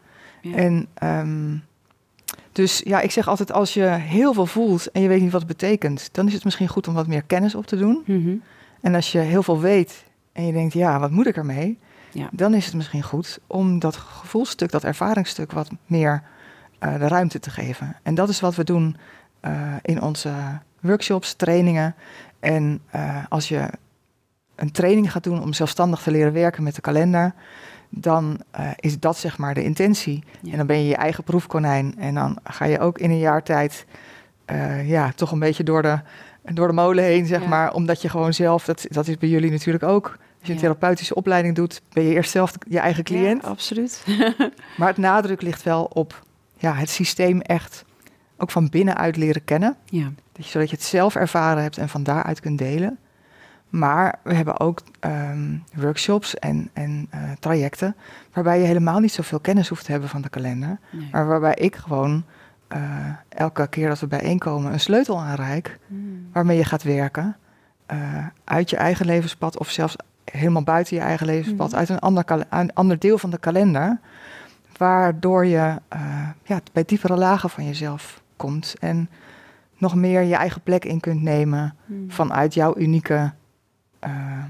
[0.50, 0.56] Ja.
[0.56, 1.56] En ehm,
[2.52, 5.40] dus ja, ik zeg altijd als je heel veel voelt en je weet niet wat
[5.40, 8.02] het betekent, dan is het misschien goed om wat meer kennis op te doen.
[8.06, 8.34] Mhm.
[8.80, 11.78] En als je heel veel weet en je denkt, ja, wat moet ik ermee?
[12.12, 12.28] Ja.
[12.32, 16.22] Dan is het misschien goed om dat gevoelstuk, dat ervaringsstuk, wat meer
[16.78, 17.96] eh, de ruimte te geven.
[18.02, 18.96] En dat is wat we doen
[19.40, 20.32] eh, in onze
[20.80, 21.94] workshops, trainingen.
[22.40, 23.68] En eh, als je
[24.54, 27.34] een training gaat doen om zelfstandig te leren werken met de kalender,
[27.88, 30.24] dan eh, is dat zeg maar de intentie.
[30.42, 30.50] Ja.
[30.50, 31.94] En dan ben je je eigen proefkonijn.
[31.98, 33.86] En dan ga je ook in een jaar tijd
[34.44, 35.98] eh, ja, toch een beetje door de,
[36.52, 37.48] door de molen heen, zeg Ja.
[37.48, 37.72] maar.
[37.72, 40.06] Omdat je gewoon zelf, dat, dat is bij jullie natuurlijk ook.
[40.38, 43.42] Als je een therapeutische opleiding doet, ben je eerst zelf je eigen cliënt.
[43.42, 44.04] Ja, absoluut.
[44.78, 46.22] Maar het nadruk ligt wel op
[46.56, 47.84] ja, het systeem echt
[48.36, 49.76] ook van binnenuit leren kennen.
[49.84, 50.10] ja.
[50.32, 52.98] Dat je, zodat je het zelf ervaren hebt en van daaruit kunt delen.
[53.68, 57.96] Maar we hebben ook ehm, workshops en, en eh, trajecten
[58.32, 60.78] waarbij je helemaal niet zoveel kennis hoeft te hebben van de kalender.
[60.90, 61.08] Nee.
[61.12, 62.24] Maar waarbij ik gewoon
[62.68, 62.80] eh,
[63.28, 66.26] elke keer dat we bijeenkomen een sleutel aanreik Mm.
[66.32, 67.36] waarmee je gaat werken.
[67.86, 71.78] eh, uit je eigen levenspad of zelfs helemaal buiten je eigen levenspad, Mhm.
[71.78, 73.98] uit een ander, een ander deel van de kalender.
[74.76, 75.76] Waardoor je
[76.44, 79.08] ja, bij diepere lagen van jezelf komt en
[79.78, 82.10] nog meer je eigen plek in kunt nemen Mm.
[82.10, 83.32] vanuit jouw unieke
[83.98, 84.44] eh,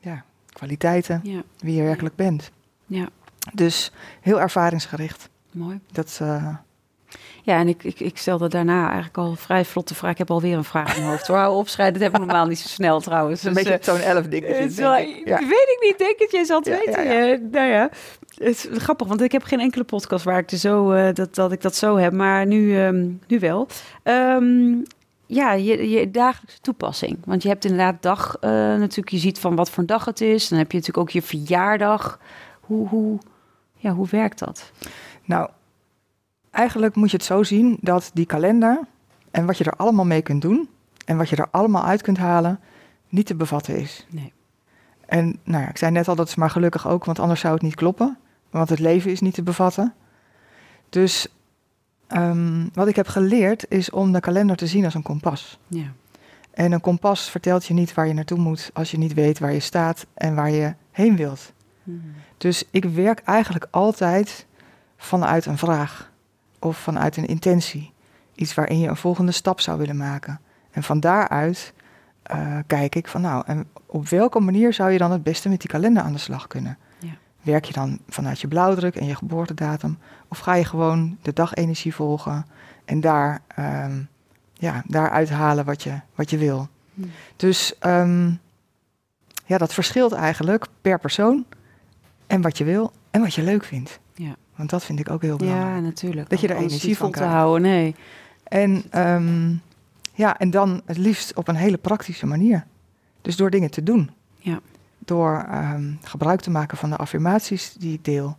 [0.00, 2.50] ja, kwaliteiten, Ja, wie je werkelijk bent.
[2.86, 3.08] ja,
[3.52, 5.28] Dus heel ervaringsgericht.
[5.50, 5.80] mooi.
[5.92, 6.54] Dat, eh,
[7.42, 10.10] Ja, en ik, ik, ik stelde daarna eigenlijk al vrij vlotte vraag.
[10.12, 11.26] Ik heb alweer een vraag in mijn hoofd.
[11.26, 13.42] Hou opschrijven, dat heb ik normaal niet zo snel trouwens.
[13.44, 14.46] een Dus, beetje eh, zo'n elf ding.
[14.46, 15.38] het is wel- Ja.
[15.38, 16.30] Weet ik niet, denk het.
[16.30, 17.04] Jij zal het Ja, weten.
[17.04, 17.88] ja, nou ja,
[18.34, 21.52] het is grappig, want ik heb geen enkele podcast waar ik er zo, dat, dat
[21.52, 22.12] ik dat zo heb.
[22.12, 23.66] Maar nu, ehm, nu wel.
[24.02, 24.74] Ehm,
[25.26, 27.18] ja, je, je dagelijkse toepassing.
[27.24, 29.08] Want je hebt inderdaad dag eh, natuurlijk.
[29.08, 30.48] Je ziet van wat voor een dag het is.
[30.48, 32.18] Dan heb je natuurlijk ook je verjaardag.
[32.60, 33.18] Hoe, hoe,
[33.76, 34.72] ja, hoe werkt dat?
[35.24, 35.48] Nou,
[36.50, 38.80] eigenlijk moet je het zo zien dat die kalender
[39.30, 40.68] en wat je er allemaal mee kunt doen
[41.04, 42.60] en wat je er allemaal uit kunt halen,
[43.08, 44.06] niet te bevatten is.
[44.10, 44.32] Nee.
[45.06, 47.54] En nou ja, ik zei net al, dat is maar gelukkig ook, want anders zou
[47.54, 48.18] het niet kloppen.
[48.50, 49.94] Want het leven is niet te bevatten.
[50.88, 51.26] Dus
[52.14, 55.58] ehm, wat ik heb geleerd is om de kalender te zien als een kompas.
[55.66, 55.92] Ja.
[56.50, 59.52] En een kompas vertelt je niet waar je naartoe moet als je niet weet waar
[59.52, 61.52] je staat en waar je heen wilt.
[61.82, 61.98] Mhm.
[62.36, 64.46] Dus ik werk eigenlijk altijd
[64.96, 66.12] vanuit een vraag
[66.58, 67.92] of vanuit een intentie.
[68.34, 70.40] Iets waarin je een volgende stap zou willen maken.
[70.70, 71.74] En van daaruit
[72.22, 75.60] eh, kijk ik van nou, en op welke manier zou je dan het beste met
[75.60, 76.78] die kalender aan de slag kunnen?
[77.44, 79.98] Werk je dan vanuit je blauwdruk en je geboortedatum?
[80.28, 82.46] Of ga je gewoon de dagenergie volgen
[82.84, 84.02] en daar, ehm
[84.52, 86.68] ja, daaruit halen wat je, wat je wil?
[86.94, 87.08] Mhm.
[87.36, 88.30] Dus ehm,
[89.46, 91.44] ja, dat verschilt eigenlijk per persoon
[92.26, 94.00] en wat je wil en wat je leuk vindt.
[94.14, 94.36] Ja.
[94.56, 95.74] Want dat vind ik ook heel belangrijk.
[95.74, 96.30] Ja, natuurlijk.
[96.30, 97.94] Dat je er Anders energie van te houden, nee.
[98.44, 99.54] En, ehm,
[100.14, 102.66] ja, en dan het liefst op een hele praktische manier.
[103.22, 104.10] Dus door dingen te doen.
[104.38, 104.60] Ja.
[105.04, 108.36] Door ehm, gebruik te maken van de affirmaties die ik deel.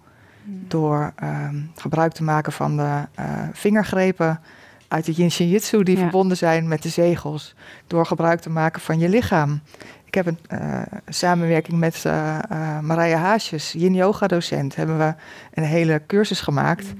[0.48, 4.40] Door ehm, gebruik te maken van de eh, vingergrepen
[4.88, 6.02] uit de Yin Shin Jitsu die Ja.
[6.02, 7.56] verbonden zijn met de zegels.
[7.88, 9.62] Door gebruik te maken van je lichaam.
[10.06, 12.40] Ik heb een eh, samenwerking met eh,
[12.80, 14.76] Marija Haasjes, Yin Yoga docent.
[14.76, 15.14] Hebben we
[15.54, 16.94] een hele cursus gemaakt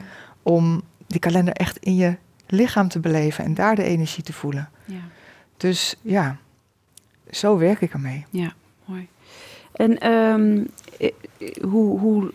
[0.44, 4.70] om die kalender echt in je lichaam te beleven en daar de energie te voelen.
[4.86, 4.98] Ja,
[5.58, 6.36] Dus ja,
[7.32, 8.26] zo werk ik ermee.
[8.30, 8.54] ja.
[9.76, 10.64] En ehm,
[11.00, 11.12] eh,
[11.62, 12.32] hoe, hoe,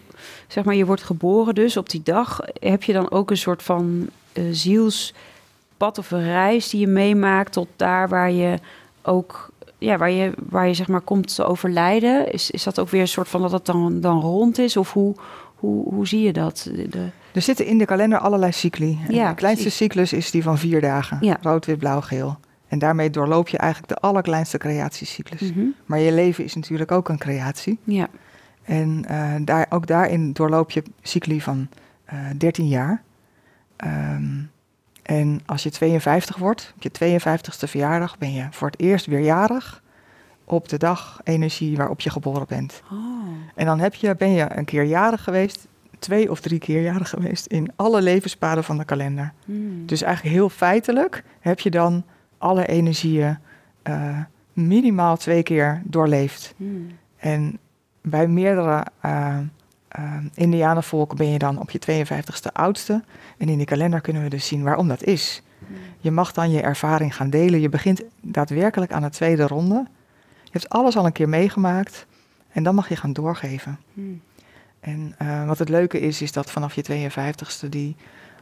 [0.49, 2.41] zeg maar, je wordt geboren dus op die dag.
[2.61, 7.53] Heb je dan ook een soort van eh, zielspad of een reis die je meemaakt
[7.53, 8.55] tot daar waar je
[9.03, 12.33] ook, ja, waar je, waar je zeg maar komt te overlijden?
[12.33, 14.77] Is, is dat ook weer een soort van dat het dan, dan rond is?
[14.77, 15.15] Of hoe,
[15.55, 16.69] hoe, hoe zie je dat?
[16.75, 18.99] De, de- Er zitten in de kalender allerlei cycli.
[19.09, 19.87] En Ja, de kleinste precies.
[19.87, 21.19] cyclus is die van vier dagen.
[21.21, 21.39] Ja.
[21.43, 22.39] Rood, wit, blauw, geel.
[22.71, 25.53] En daarmee doorloop je eigenlijk de allerkleinste creatiecyclus.
[25.53, 25.65] Mhm.
[25.87, 27.79] Maar je leven is natuurlijk ook een creatie.
[27.85, 28.09] Ja,
[28.63, 31.69] En eh, daar, ook daarin doorloop je cycli van
[32.05, 33.03] eh 13 jaar.
[33.77, 34.43] Ehm,
[35.03, 39.21] en als je 52 wordt, op je 52ste verjaardag, ben je voor het eerst weer
[39.21, 39.83] jarig
[40.45, 42.83] op de dag energie waarop je geboren bent.
[42.93, 42.99] oh.
[43.55, 45.67] En dan heb je, ben je een keer jarig geweest,
[45.99, 49.33] twee of drie keer jarig geweest in alle levenspaden van de kalender.
[49.45, 49.87] Hmm.
[49.87, 52.05] Dus eigenlijk heel feitelijk heb je dan
[52.41, 53.39] alle energieën
[53.83, 54.19] eh,
[54.53, 56.55] minimaal twee keer doorleefd.
[56.57, 56.89] Hmm.
[57.17, 57.59] En
[58.03, 59.39] bij meerdere uh,
[59.99, 63.05] uh, Indianenvolken ben je dan op je 52ste oudste.
[63.39, 65.43] En in die kalender kunnen we dus zien waarom dat is.
[65.59, 65.77] Hmm.
[65.99, 67.61] Je mag dan je ervaring gaan delen.
[67.61, 69.87] Je begint daadwerkelijk aan de tweede ronde.
[70.43, 72.07] Je hebt alles al een keer meegemaakt.
[72.53, 73.79] En dan mag je gaan doorgeven.
[73.95, 74.21] Hmm.
[74.81, 77.97] En uh, wat het leuke is, is dat vanaf je 52ste die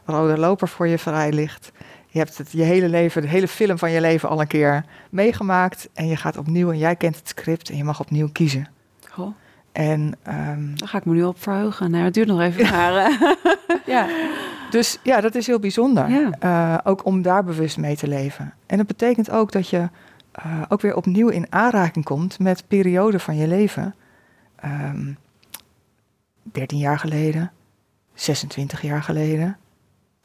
[0.05, 1.71] rode loper voor je vrij ligt.
[2.11, 4.85] Je hebt het je hele leven, de hele film van je leven al een keer
[5.09, 5.89] meegemaakt.
[5.93, 8.67] En je gaat opnieuw en jij kent het script en je mag opnieuw kiezen.
[9.09, 9.35] Goh.
[9.71, 11.91] En, um, Daar ga ik me nu op verheugen.
[11.91, 12.69] Nou, het duurt nog even.
[12.69, 13.31] maar, uh,
[13.95, 14.07] ja.
[14.69, 16.09] Dus ja, dat is heel bijzonder.
[16.09, 16.31] Ja.
[16.43, 18.53] Uh, ook om daar bewust mee te leven.
[18.65, 19.89] En dat betekent ook dat je
[20.45, 23.95] uh, ook weer opnieuw in aanraking komt met perioden van je leven.
[24.65, 25.17] Um,
[26.43, 27.51] 13 jaar geleden,
[28.13, 29.57] 26 jaar geleden,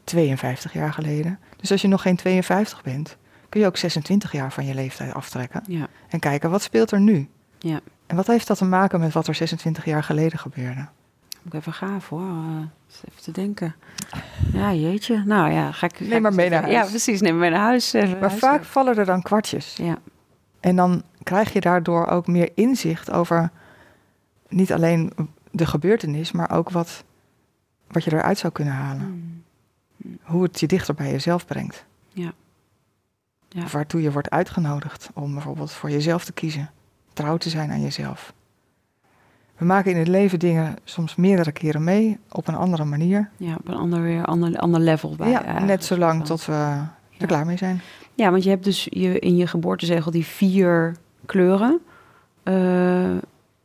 [0.05, 1.39] 52 jaar geleden.
[1.65, 3.17] Dus als je nog geen 52 bent,
[3.49, 5.63] kun je ook 26 jaar van je leeftijd aftrekken.
[5.67, 5.87] Ja.
[6.09, 7.29] En kijken, wat speelt er nu?
[7.59, 7.81] Ja.
[8.07, 10.87] En wat heeft dat te maken met wat er 26 jaar geleden gebeurde?
[11.43, 12.21] Moet ik even gaaf hoor.
[12.21, 12.67] Uh,
[13.09, 13.75] even te denken.
[14.53, 15.23] Ja, jeetje.
[15.25, 16.01] Nou ja, ga ik.
[16.01, 16.75] Neem maar mee naar huis.
[16.75, 17.21] Ja, precies.
[17.21, 17.93] Neem mee naar huis.
[17.93, 19.77] maar huis vaak vallen er dan kwartjes.
[19.77, 19.99] Ja.
[20.61, 23.51] En dan krijg je daardoor ook meer inzicht over
[24.49, 25.13] niet alleen
[25.51, 27.05] de gebeurtenis, maar ook wat,
[27.87, 29.07] wat je eruit zou kunnen halen.
[29.07, 29.34] Mm.
[30.23, 31.85] Hoe het je dichter bij jezelf brengt.
[32.09, 32.33] Ja.
[33.49, 33.63] ja.
[33.63, 36.71] Of waartoe je wordt uitgenodigd om bijvoorbeeld voor jezelf te kiezen.
[37.13, 38.33] Trouw te zijn aan jezelf.
[39.57, 43.31] We maken in het leven dingen soms meerdere keren mee, op een andere manier.
[43.37, 45.31] Ja, op een ander, weer, ander, ander level bij.
[45.31, 46.83] Ja, net zolang tot we
[47.19, 47.81] er klaar mee zijn.
[48.15, 51.81] Ja, want je hebt dus je, in je geboortezegel die vier kleuren.
[52.45, 53.17] Uh,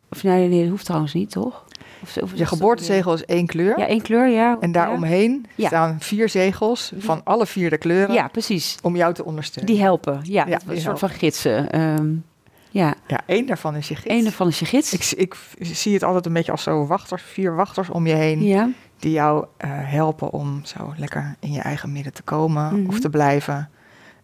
[0.10, 1.66] of nee, nee, dat hoeft trouwens niet, toch?
[2.02, 3.80] Of, of je geboortezegel is één kleur.
[3.80, 4.58] Ja, één kleur, ja.
[4.60, 5.68] En daaromheen ja.
[5.68, 8.16] staan vier zegels van alle vier de kleuren.
[8.16, 8.78] Ja, precies.
[8.82, 9.74] Om jou te ondersteunen.
[9.74, 10.46] Die helpen, ja.
[10.48, 11.80] ja een soort van gidsen.
[11.82, 12.24] Um,
[12.72, 12.94] ja.
[13.08, 14.16] ja, één daarvan is je gids.
[14.16, 14.94] Eén daarvan is je gids.
[14.94, 18.44] Ik, ik, zie het altijd een beetje als zo wachters, vier wachters om je heen.
[18.44, 18.70] Ja.
[18.98, 22.90] Die jou uh, helpen om zo lekker in je eigen midden te komen Mhm.
[22.90, 23.70] of te blijven.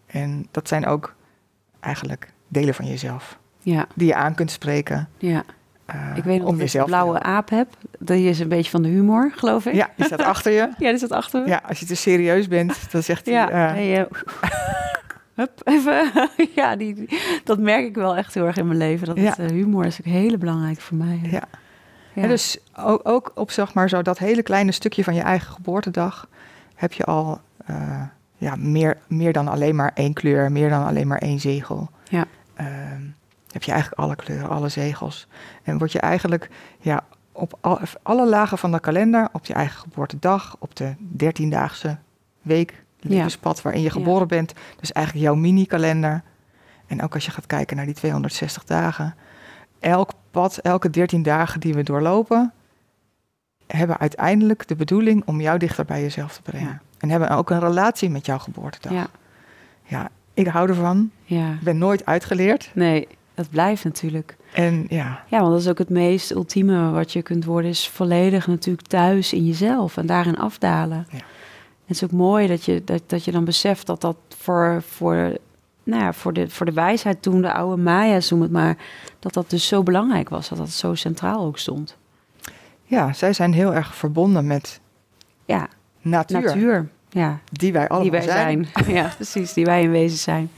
[0.06, 1.14] En dat zijn ook
[1.80, 3.38] eigenlijk delen van jezelf.
[3.60, 3.86] Ja.
[3.94, 5.08] Die je aan kunt spreken.
[5.18, 5.44] Ja.
[5.94, 7.68] Uh, ik weet nog dat ik een blauwe aap heb.
[7.98, 9.74] Die is een beetje van de humor, geloof ik.
[9.74, 10.58] Ja, die staat achter je.
[10.78, 11.48] ja, die staat achter me.
[11.48, 13.34] Ja, als je te serieus bent, dan zegt hij...
[13.34, 14.04] Ja, uh, hey, uh,
[15.40, 16.10] hup, even.
[16.54, 19.06] ja, die, die, dat merk ik wel echt heel erg in mijn leven.
[19.06, 19.34] Dat Ja.
[19.36, 21.20] het, humor is ook heel belangrijk voor mij.
[21.22, 21.42] Ja.
[22.12, 22.22] Ja.
[22.22, 25.52] En dus ook, ook op zeg maar zo dat hele kleine stukje van je eigen
[25.52, 26.28] geboortedag
[26.74, 27.40] heb je al
[28.38, 31.90] ja, meer, meer dan alleen maar één kleur, meer dan alleen maar één zegel.
[32.08, 32.24] Ja.
[32.54, 33.02] Ehm,
[33.50, 35.26] heb je eigenlijk alle kleuren, alle zegels.
[35.62, 39.78] En word je eigenlijk ja, op al, alle lagen van de kalender, op je eigen
[39.80, 41.96] geboortedag, op de dertiendaagse
[42.42, 44.26] week, levenspad waarin je geboren Ja.
[44.26, 44.52] bent.
[44.80, 46.22] Dus eigenlijk jouw mini-kalender.
[46.86, 49.14] En ook als je gaat kijken naar die 260 dagen.
[49.80, 52.52] Elk pad, elke 13 dagen die we doorlopen,
[53.66, 56.68] hebben uiteindelijk de bedoeling om jou dichter bij jezelf te brengen.
[56.68, 56.80] Ja.
[56.98, 58.92] En hebben ook een relatie met jouw geboortedag.
[58.92, 59.06] Ja.
[59.84, 61.10] ja, ik hou ervan.
[61.24, 61.52] ja.
[61.52, 62.70] Ik ben nooit uitgeleerd.
[62.74, 64.36] Nee, dat blijft natuurlijk.
[64.52, 67.88] En ja, Ja, want dat is ook het meest ultieme wat je kunt worden, is
[67.88, 71.06] volledig natuurlijk thuis in jezelf en daarin afdalen.
[71.10, 71.18] Ja.
[71.86, 75.36] Het is ook mooi dat je, dat, dat je dan beseft dat dat voor, voor,
[75.82, 78.76] nou ja, voor, de, voor de wijsheid toen, de oude Maya's noem het maar,
[79.18, 81.96] dat dat dus zo belangrijk was, dat dat zo centraal ook stond.
[82.84, 84.80] ja, zij zijn heel erg verbonden met
[85.44, 85.68] Ja,
[86.00, 86.88] natuur, natuur.
[87.08, 88.68] Ja, die wij allemaal die wij zijn.
[88.98, 90.50] ja, precies, die wij in wezen zijn.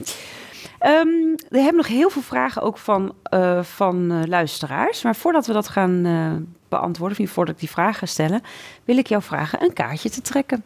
[0.79, 1.07] Ehm,
[1.49, 5.01] we hebben nog heel veel vragen ook van, eh, van eh, luisteraars.
[5.03, 6.31] Maar voordat we dat gaan eh,
[6.69, 8.41] beantwoorden, of niet voordat ik die vragen ga stellen,
[8.85, 10.63] wil ik jou vragen een kaartje te trekken.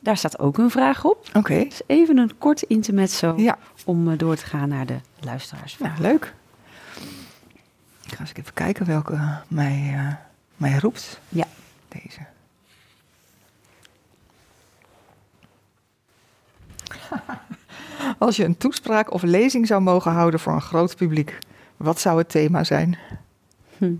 [0.00, 1.28] Daar staat ook een vraag op.
[1.32, 5.78] Oké, Dus even een kort intermezzo ja, om door te gaan naar de luisteraars.
[5.78, 6.34] nou, leuk.
[8.06, 10.16] Ik ga eens even kijken welke mij,
[10.56, 11.20] mij roept.
[11.28, 11.46] Ja.
[11.88, 12.20] Deze.
[18.18, 21.38] Als je een toespraak of lezing zou mogen houden voor een groot publiek,
[21.76, 22.98] wat zou het thema zijn?
[23.78, 23.92] Hm.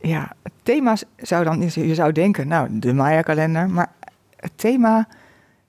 [0.00, 3.92] Ja, het thema zou dan, je zou denken, nou, de Maya-kalender, maar
[4.36, 5.08] het thema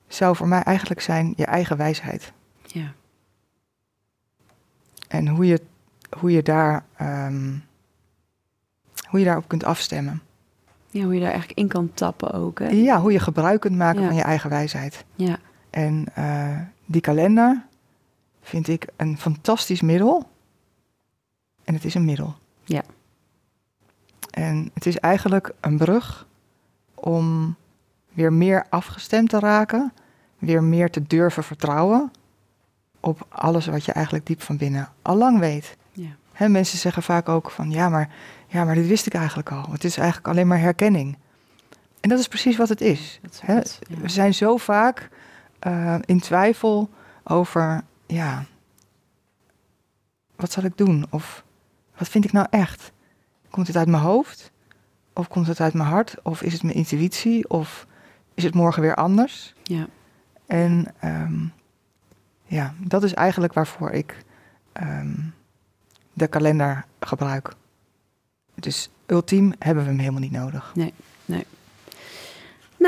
[0.08, 2.32] zou voor mij eigenlijk zijn je eigen wijsheid.
[2.66, 2.94] Ja.
[5.08, 5.62] En hoe je,
[6.20, 7.54] hoe je, daar, ehm,
[9.08, 10.22] hoe je daarop kunt afstemmen.
[10.90, 12.60] ja, hoe je daar eigenlijk in kan tappen ook.
[12.60, 12.68] Hè?
[12.68, 14.08] Ja, hoe je gebruik kunt maken Ja.
[14.08, 15.06] van je eigen wijsheid.
[15.16, 15.38] Ja.
[15.76, 17.66] En eh, die kalender
[18.42, 20.30] vind ik een fantastisch middel.
[21.64, 22.36] En het is een middel.
[22.64, 22.84] Ja.
[24.32, 26.28] En het is eigenlijk een brug
[26.94, 27.56] om
[28.14, 29.94] weer meer afgestemd te raken,
[30.38, 32.12] weer meer te durven vertrouwen
[33.00, 35.78] op alles wat je eigenlijk diep van binnen al lang weet.
[35.92, 36.48] Ja.
[36.48, 38.10] Mensen zeggen vaak ook van ja maar,
[38.48, 39.72] ja, maar dit wist ik eigenlijk al.
[39.72, 41.18] Het is eigenlijk alleen maar herkenning.
[42.00, 43.20] En dat is precies wat het is.
[43.22, 43.98] Het, ja.
[44.02, 45.10] We zijn zo vaak
[45.66, 46.90] eh, in twijfel
[47.24, 48.46] over, ja,
[50.36, 51.06] wat zal ik doen?
[51.10, 51.44] Of
[51.98, 52.92] wat vind ik nou echt?
[53.50, 54.52] Komt het uit mijn hoofd?
[55.14, 56.16] Of komt het uit mijn hart?
[56.24, 57.50] Of is het mijn intuïtie?
[57.50, 57.88] Of
[58.34, 59.54] is het morgen weer anders?
[59.64, 59.88] Ja.
[60.46, 61.46] En ehm,
[62.46, 64.24] ja, dat is eigenlijk waarvoor ik
[64.72, 65.18] ehm,
[66.14, 67.54] de kalender gebruik.
[68.56, 70.72] Dus ultiem hebben we hem helemaal niet nodig.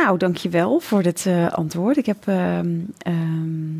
[0.04, 1.98] Nou, dankjewel voor dit eh, antwoord.
[1.98, 3.80] Ik heb ehm, ehm,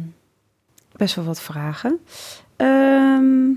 [0.92, 2.00] best wel wat vragen.
[2.56, 3.50] Ehm,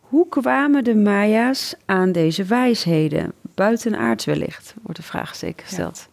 [0.00, 3.32] hoe kwamen de Maya's aan deze wijsheden?
[3.54, 6.08] buitenaards wellicht, wordt de vraag zeker gesteld.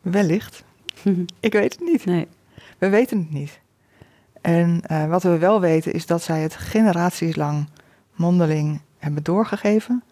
[0.00, 0.62] Wellicht.
[1.40, 2.04] Ik weet het niet.
[2.04, 2.28] nee.
[2.78, 3.60] We weten het niet.
[4.40, 7.68] En eh, wat we wel weten is dat zij het generaties lang
[8.14, 10.02] mondeling hebben doorgegeven.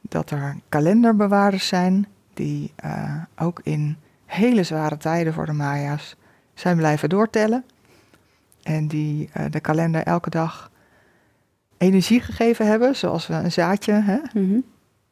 [0.00, 2.06] Dat er kalenderbewaarders zijn
[2.38, 3.96] die eh, ook in
[4.26, 6.16] hele zware tijden voor de Maya's
[6.54, 7.64] zijn blijven doortellen.
[8.62, 10.70] En die eh, de kalender elke dag
[11.78, 14.58] energie gegeven hebben, zoals we een zaadje hè, Mhm.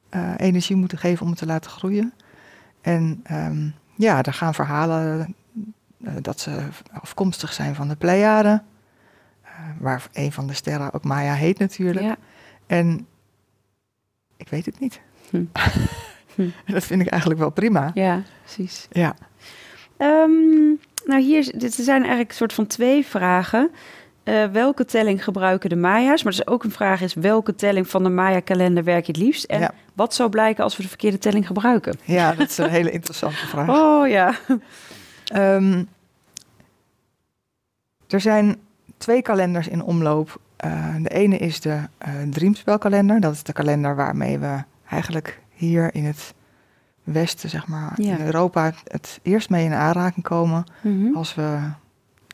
[0.08, 2.12] eh, energie moeten geven om het te laten groeien.
[2.80, 5.34] En ehm, ja, er gaan verhalen
[5.98, 8.64] dat ze afkomstig zijn van de Pleiaden.
[9.78, 12.04] waar een van de sterren ook Maya heet natuurlijk.
[12.06, 12.16] Ja.
[12.66, 13.06] En
[14.36, 15.00] ik weet het niet.
[15.30, 15.44] Hm.
[16.36, 16.48] Hm.
[16.66, 17.90] Dat vind ik eigenlijk wel prima.
[17.94, 18.86] ja, precies.
[18.90, 19.14] Ja,
[19.96, 20.66] Ehm,
[21.04, 23.70] nou, hier dit zijn eigenlijk een soort van twee vragen.
[24.22, 26.22] Eh, welke telling gebruiken de Maya's?
[26.22, 29.44] Maar dus ook een vraag is, welke telling van de Maya-kalender werk je het liefst?
[29.44, 29.70] En Ja.
[29.94, 31.98] wat zou blijken als we de verkeerde telling gebruiken?
[32.04, 33.68] ja, dat is een hele interessante vraag.
[33.68, 34.34] Oh ja.
[35.26, 35.82] Ehm,
[38.08, 38.56] er zijn
[38.98, 40.40] twee kalenders in omloop.
[40.56, 43.20] Eh, de ene is de eh Dreamspelkalender.
[43.20, 46.34] Dat is de kalender waarmee we eigenlijk hier in het
[47.04, 48.16] Westen, zeg maar, Ja.
[48.16, 51.16] in Europa, het eerst mee in aanraking komen Mhm.
[51.16, 51.58] als we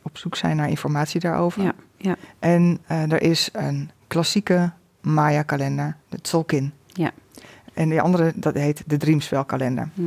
[0.03, 1.63] op zoek zijn naar informatie daarover.
[1.63, 2.15] Ja, ja.
[2.39, 6.73] En eh, er is een klassieke Maya-kalender, de Tzolkin.
[6.87, 7.11] Ja.
[7.73, 9.89] En die andere, dat heet de Dreamspelkalender.
[9.93, 10.01] Hm.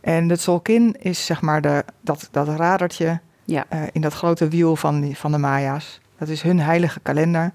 [0.00, 3.64] En de Tzolkin is zeg maar de, dat, dat radertje Ja.
[3.68, 6.00] eh, in dat grote wiel van, die, van de Maya's.
[6.18, 7.52] Dat is hun heilige kalender.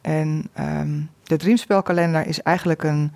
[0.00, 3.12] En ehm, de Dreamspelkalender is eigenlijk een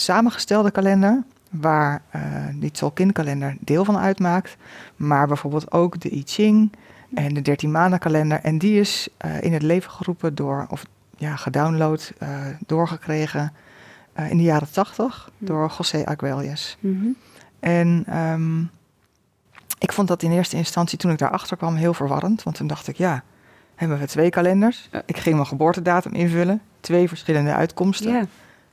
[0.00, 1.22] samengestelde kalender...
[1.50, 2.22] waar eh,
[2.54, 4.56] die Tzolkin-kalender deel van uitmaakt.
[4.96, 6.72] Maar bijvoorbeeld ook de I Ching
[7.14, 8.40] en de 13 maanden kalender.
[8.40, 10.84] En die is eh, in het leven geroepen door, of
[11.16, 12.28] ja, gedownload, eh,
[12.66, 13.52] doorgekregen
[14.28, 15.44] in de jaren 80 Hm.
[15.44, 16.76] door José Arguelles.
[16.80, 17.06] Mhm.
[17.60, 18.60] En ehm,
[19.78, 22.42] ik vond dat in eerste instantie, toen ik daarachter kwam, heel verwarrend.
[22.42, 23.22] Want toen dacht ik, ja,
[23.74, 24.88] hebben we twee kalenders?
[25.06, 28.12] Ik ging mijn geboortedatum invullen, twee verschillende uitkomsten.
[28.12, 28.26] Ja.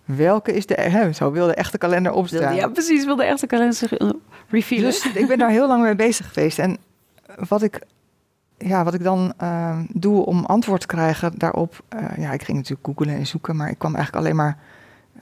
[0.08, 2.56] Welke is de, hè, zo wil de echte kalender opstaan.
[2.56, 3.06] Ja, precies.
[3.06, 4.10] Wil de echte kalender zich eh,
[4.50, 4.86] revealen.
[4.86, 6.60] Dus ik ben daar heel lang mee bezig geweest.
[6.60, 6.78] En
[7.48, 7.82] wat ik,
[8.58, 11.84] ja, wat ik dan ehm, doe om antwoord te krijgen daarop...
[11.90, 13.56] eh, ja, ik ging natuurlijk googlen en zoeken...
[13.56, 14.58] maar ik kwam eigenlijk alleen maar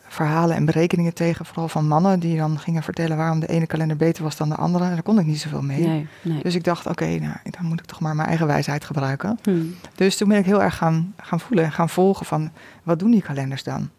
[0.07, 1.45] verhalen en berekeningen tegen...
[1.45, 3.17] vooral van mannen die dan gingen vertellen...
[3.17, 4.83] waarom de ene kalender beter was dan de andere.
[4.83, 5.87] En daar kon ik niet zoveel mee.
[5.87, 6.41] nee, nee.
[6.41, 9.39] Dus ik dacht, oké, nou, dan moet ik toch maar mijn eigen wijsheid gebruiken.
[9.43, 9.61] Hm.
[9.95, 12.51] Dus toen ben ik heel erg gaan, gaan voelen en gaan volgen van...
[12.83, 13.89] wat doen die kalenders dan?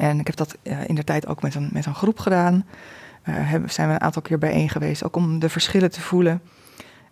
[0.00, 2.64] En ik heb dat in de tijd ook met een, met een groep gedaan.
[3.22, 6.42] Hebben, zijn we een aantal keer bijeen geweest, ook om de verschillen te voelen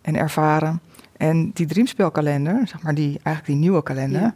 [0.01, 0.81] en ervaren.
[1.17, 4.35] En die Dreamspelkalender, zeg maar die, eigenlijk die nieuwe kalender, Ja.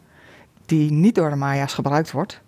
[0.65, 2.41] die niet door de Maya's gebruikt wordt,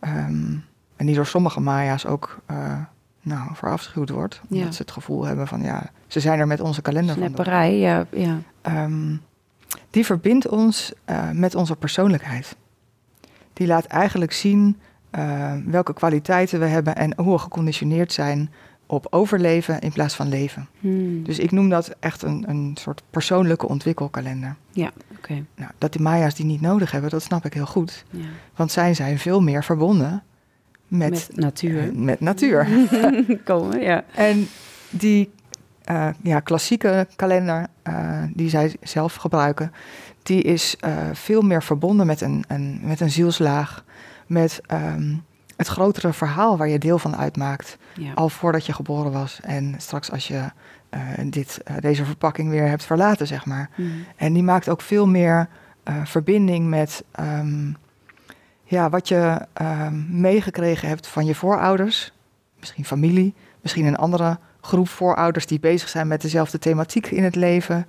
[0.00, 0.54] ehm,
[0.96, 2.78] en die door sommige Maya's ook eh,
[3.22, 4.72] nou, verafschuwd wordt, omdat Ja.
[4.72, 7.22] ze het gevoel hebben van ja, ze zijn er met onze kalender van.
[7.24, 8.06] Snapperij, ja.
[8.10, 8.38] ja.
[8.62, 9.16] Ehm,
[9.90, 12.56] die verbindt ons eh, met onze persoonlijkheid.
[13.52, 14.76] Die laat eigenlijk zien
[15.10, 18.50] eh, welke kwaliteiten we hebben en hoe we geconditioneerd zijn
[18.86, 20.68] op overleven in plaats van leven.
[20.80, 21.22] Hm.
[21.22, 24.56] Dus ik noem dat echt een, een soort persoonlijke ontwikkelkalender.
[24.72, 25.44] Ja, oké.
[25.56, 28.04] Nou, dat die Maya's die niet nodig hebben, dat snap ik heel goed.
[28.10, 28.24] Ja.
[28.56, 30.22] Want zij zijn veel meer verbonden
[30.88, 31.82] met, Met, natuur.
[31.82, 32.68] eh, met natuur.
[33.44, 34.04] Komen, ja.
[34.14, 34.48] En
[34.90, 35.30] die
[35.84, 39.72] eh, ja, klassieke kalender eh, die zij zelf gebruiken,
[40.22, 43.84] die is eh, veel meer verbonden met een, een, met een zielslaag,
[44.30, 45.14] met ehm,
[45.56, 48.12] het grotere verhaal waar je deel van uitmaakt, ja.
[48.14, 50.50] al voordat je geboren was en straks als je
[50.88, 53.70] eh, dit, eh, deze verpakking weer hebt verlaten, zeg maar.
[53.74, 53.82] Hm.
[54.16, 55.48] En die maakt ook veel meer
[55.82, 57.72] eh, verbinding met ehm,
[58.64, 62.12] ja, wat je ehm, meegekregen hebt van je voorouders,
[62.58, 67.34] misschien familie, misschien een andere groep voorouders die bezig zijn met dezelfde thematiek in het
[67.34, 67.86] leven.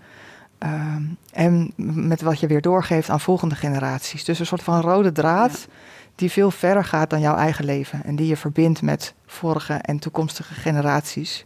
[1.31, 4.23] En met wat je weer doorgeeft aan volgende generaties.
[4.23, 5.67] Dus een soort van rode draad
[6.15, 8.03] die veel verder gaat dan jouw eigen leven.
[8.03, 11.45] En die je verbindt met vorige en toekomstige generaties.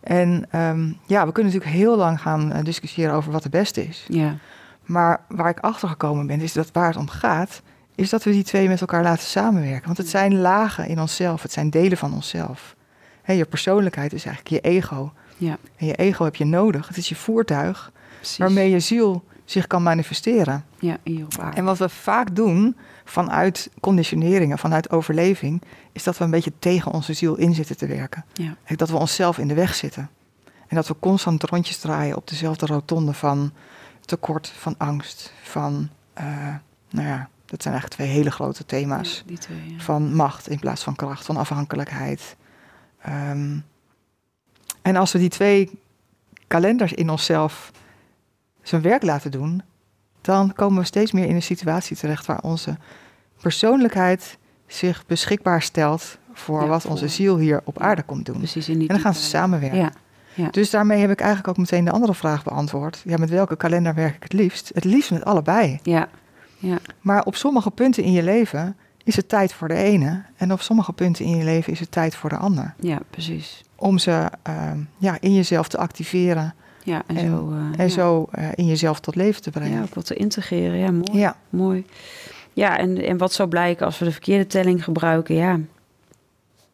[0.00, 3.86] En ehm, ja, we kunnen natuurlijk heel lang gaan eh, discussiëren over wat het beste
[3.86, 4.04] is.
[4.08, 4.36] Ja.
[4.84, 7.62] Maar waar ik achter gekomen ben, is dat waar het om gaat,
[7.94, 9.86] is dat we die twee met elkaar laten samenwerken.
[9.86, 12.76] Want het zijn lagen in onszelf, het zijn delen van onszelf.
[13.22, 15.12] Hè, je persoonlijkheid is eigenlijk je ego.
[15.36, 15.58] Ja.
[15.76, 16.88] En je ego heb je nodig.
[16.88, 18.38] Het is je voertuig Precies.
[18.38, 20.64] waarmee je ziel zich kan manifesteren.
[20.78, 21.56] Ja, hier op aarde.
[21.56, 26.92] En wat we vaak doen vanuit conditioneringen, vanuit overleving, is dat we een beetje tegen
[26.92, 28.24] onze ziel in zitten te werken.
[28.32, 28.56] Ja.
[28.76, 30.10] Dat we onszelf in de weg zitten.
[30.66, 33.52] En dat we constant rondjes draaien op dezelfde rotonde van
[34.00, 36.24] tekort, van angst, van, eh,
[36.90, 39.24] nou ja, dat zijn eigenlijk twee hele grote thema's.
[39.26, 39.80] Ja, twee, ja.
[39.80, 42.36] Van macht in plaats van kracht, van afhankelijkheid.
[43.02, 43.58] Ehm,
[44.82, 45.80] en als we die twee
[46.46, 47.72] kalenders in onszelf
[48.68, 49.62] zijn werk laten doen,
[50.20, 52.76] dan komen we steeds meer in een situatie terecht waar onze
[53.40, 58.36] persoonlijkheid zich beschikbaar stelt voor Ja, wat voor- onze ziel hier op aarde komt doen.
[58.38, 59.78] Precies in die En dan gaan ze samenwerken.
[59.78, 59.92] Ja,
[60.34, 60.48] ja.
[60.50, 63.02] Dus daarmee heb ik eigenlijk ook meteen de andere vraag beantwoord.
[63.04, 64.70] Ja, met welke kalender werk ik het liefst?
[64.74, 65.78] Het liefst met allebei.
[65.82, 66.08] ja,
[67.00, 70.22] Maar op sommige punten in je leven is het tijd voor de ene.
[70.36, 72.74] En op sommige punten in je leven is het tijd voor de ander.
[72.80, 73.64] ja, precies.
[73.76, 76.54] Om ze ehm, ja, in jezelf te activeren.
[76.86, 77.88] Ja, en, En- zo, eh, En ja.
[77.88, 79.82] zo eh, in jezelf tot leven te ja, brengen.
[79.82, 80.78] ook wat te integreren.
[80.78, 81.18] Ja, mooi.
[81.18, 81.86] Ja, mooi.
[82.52, 85.34] Ja, en, en wat zou blijken als we de verkeerde telling gebruiken?
[85.34, 85.58] Ja,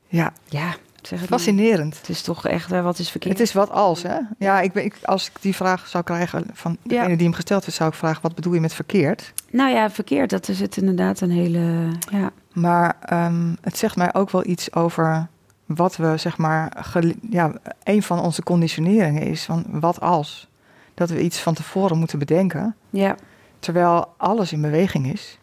[0.08, 0.32] ja.
[0.48, 1.38] ja zeg het maar.
[1.38, 1.98] fascinerend.
[1.98, 3.38] Het is toch echt, eh, wat is verkeerd?
[3.38, 4.18] Het is wat als, hè?
[4.38, 7.14] Ja, ik, ben- ik, als ik die vraag zou krijgen van degene Ja.
[7.16, 9.32] die hem gesteld heeft, zou ik vragen: wat bedoel je met verkeerd?
[9.50, 11.88] Nou ja, verkeerd, dat is het inderdaad een hele...
[12.10, 15.26] Ja, Maar ehm, het zegt mij ook wel iets over
[15.74, 16.92] wat we, zeg maar,
[17.30, 17.52] ja,
[17.84, 20.48] een van onze conditioneringen is van wat als.
[20.94, 23.16] Dat we iets van tevoren moeten bedenken, ja,
[23.58, 25.38] terwijl alles in beweging is.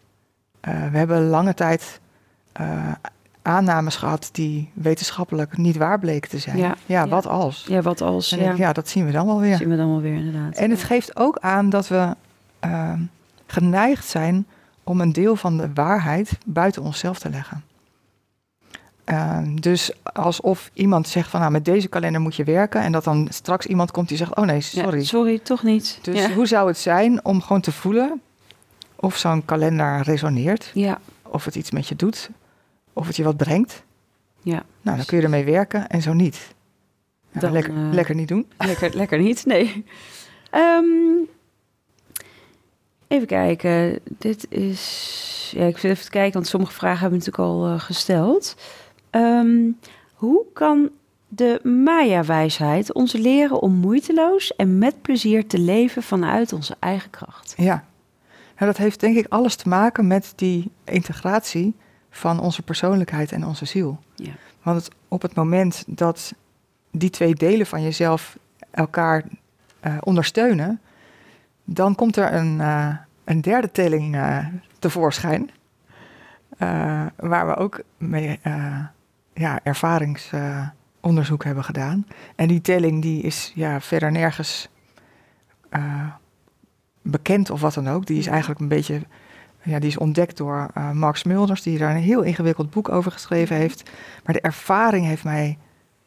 [0.60, 2.00] Eh, we hebben lange tijd
[2.52, 2.92] eh,
[3.42, 6.56] aannames gehad die wetenschappelijk niet waar bleken te zijn.
[6.56, 6.76] Ja.
[6.86, 7.08] ja Ja.
[7.08, 7.64] wat als?
[7.68, 8.30] ja wat als...
[8.30, 9.56] Ja, ik, ja, dat zien we dan wel weer.
[9.56, 10.56] zien we dan wel weer inderdaad.
[10.56, 12.16] En het geeft ook aan dat we
[12.60, 13.00] ehm,
[13.46, 14.46] geneigd zijn
[14.84, 17.64] om een deel van de waarheid buiten onszelf te leggen.
[19.10, 23.04] Ehm, dus alsof iemand zegt van nou met deze kalender moet je werken en dat
[23.04, 25.04] dan straks iemand komt die zegt oh nee Ja, sorry.
[25.04, 25.98] sorry, toch niet.
[26.02, 26.32] Dus ja.
[26.32, 28.20] hoe zou het zijn om gewoon te voelen
[28.96, 32.30] of zo'n kalender resoneert, ja, of het iets met je doet,
[32.92, 33.82] of het je wat brengt?
[34.42, 34.62] ja.
[34.82, 36.54] Nou dan kun je ermee werken en zo niet.
[37.32, 38.46] Nou, Dan, lekker, eh, lekker niet doen.
[38.58, 39.84] Lekker, lekker niet, nee.
[40.50, 40.84] Ehm,
[43.08, 43.98] even kijken.
[44.18, 45.52] Dit is...
[45.56, 48.56] Ja, ik zit even te kijken, want sommige vragen hebben we natuurlijk al eh, gesteld.
[49.10, 49.70] Ehm,
[50.14, 50.90] hoe kan
[51.28, 57.54] de Maya-wijsheid ons leren om moeiteloos en met plezier te leven vanuit onze eigen kracht?
[57.56, 57.84] Ja,
[58.60, 61.74] nou, dat heeft denk ik alles te maken met die integratie
[62.10, 63.98] van onze persoonlijkheid en onze ziel.
[64.14, 64.32] Ja.
[64.62, 66.34] Want het, op het moment dat
[66.90, 68.38] die twee delen van jezelf
[68.70, 69.24] elkaar
[69.80, 70.80] eh, ondersteunen,
[71.64, 74.46] dan komt er een, eh, een derde telling eh,
[74.78, 75.50] tevoorschijn.
[77.16, 78.40] waar we ook mee
[79.34, 82.06] ja, ervaringsonderzoek hebben gedaan.
[82.36, 84.68] En die telling die is ja, verder nergens
[85.68, 86.06] eh,
[87.02, 88.06] bekend of wat dan ook.
[88.06, 89.02] Die is eigenlijk een beetje,
[89.62, 93.12] ja, die is ontdekt door eh, Mark Smulders, die daar een heel ingewikkeld boek over
[93.12, 93.90] geschreven heeft.
[94.24, 95.58] Maar de ervaring heeft mij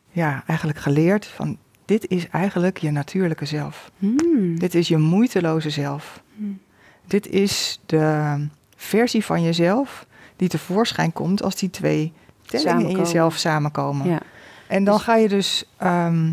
[0.09, 3.91] ja, eigenlijk geleerd van dit is eigenlijk je natuurlijke zelf.
[3.97, 4.59] Hmm.
[4.59, 6.23] Dit is je moeiteloze zelf.
[6.35, 6.59] Hmm.
[7.07, 10.05] Dit is de versie van jezelf
[10.35, 12.13] die tevoorschijn komt als die twee
[12.61, 14.07] tellingen in jezelf samenkomen.
[14.09, 14.19] Ja.
[14.67, 16.31] En dan Dus- ga je dus, ehm,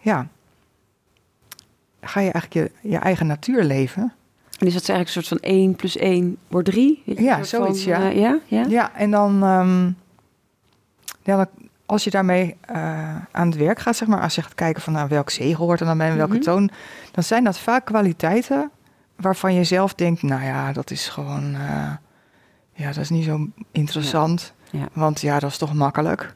[0.00, 0.26] ja,
[2.00, 4.02] ga je eigenlijk je, je eigen natuur leven.
[4.58, 7.02] En is dat eigenlijk een soort van 1 plus 1 wordt 3?
[7.04, 8.06] Ja, zoiets, ja.
[8.08, 8.64] ja, ja.
[8.68, 9.84] Ja, en dan, ehm,
[11.22, 11.46] ja, dan-
[11.86, 14.92] als je daarmee eh, aan het werk gaat, zeg maar, als je gaat kijken van
[14.92, 16.42] nou, welk zegel hoort er dan bij en welke Mhm.
[16.42, 16.70] toon,
[17.12, 18.70] dan zijn dat vaak kwaliteiten
[19.16, 21.90] waarvan je zelf denkt, nou ja, dat is gewoon, eh,
[22.72, 24.65] ja, dat is niet zo interessant, Ja.
[24.92, 26.34] Want ja, dat is toch makkelijk.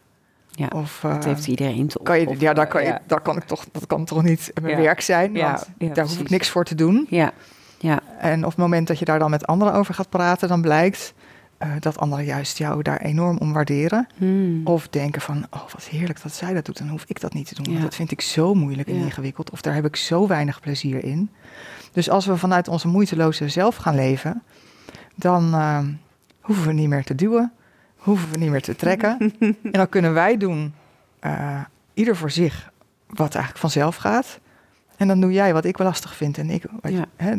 [0.50, 2.02] Ja, Of, Dat eh, heeft iedereen toch?
[2.02, 3.00] kan je, Of, ja, daar eh, kan, je, ja.
[3.06, 4.82] daar kan ik toch, dat kan toch niet mijn Ja.
[4.82, 7.06] werk zijn, Ja, want ja, daar hoef ik niks voor te doen.
[7.10, 7.32] Ja,
[7.78, 10.60] ja, En op het moment dat je daar dan met anderen over gaat praten, dan
[10.60, 11.14] blijkt
[11.58, 14.06] eh, dat anderen juist jou daar enorm om waarderen.
[14.16, 14.60] Hmm.
[14.66, 17.46] Of denken van, oh wat heerlijk dat zij dat doet, dan hoef ik dat niet
[17.48, 17.64] te doen.
[17.64, 17.82] Want Ja.
[17.84, 19.04] dat vind ik zo moeilijk en Ja.
[19.04, 19.50] ingewikkeld.
[19.50, 21.30] Of daar heb ik zo weinig plezier in.
[21.92, 24.42] Dus als we vanuit onze moeiteloze zelf gaan leven,
[25.14, 25.54] dan
[26.40, 27.52] hoeven we niet meer te duwen,
[28.00, 29.18] hoeven we niet meer te trekken.
[29.40, 30.74] en dan kunnen wij doen,
[31.20, 31.60] eh,
[31.94, 32.70] ieder voor zich,
[33.06, 34.38] wat eigenlijk vanzelf gaat.
[34.96, 37.04] En dan doe jij wat ik wel lastig vind en ik wat je- Ja.
[37.16, 37.34] hè,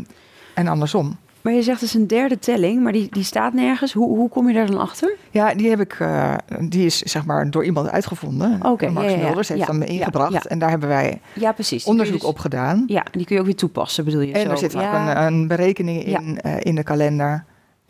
[0.53, 1.17] en andersom.
[1.41, 3.93] Maar je zegt dus een derde telling, maar die, die staat nergens.
[3.93, 5.15] Hoe, hoe kom je daar dan achter?
[5.31, 8.65] Ja, die heb ik, eh, die is zeg maar door iemand uitgevonden.
[8.65, 9.25] Oké, Max ja, ja.
[9.25, 10.45] Mulders heeft Ja, hem ingebracht.
[10.47, 11.85] En daar hebben wij Ja, precies.
[11.85, 12.83] onderzoek op gedaan.
[12.87, 14.33] Ja, en die kun je ook weer toepassen, bedoel je?
[14.33, 14.49] En zo?
[14.49, 17.43] er zit ook een, een berekening in, eh, in de kalender.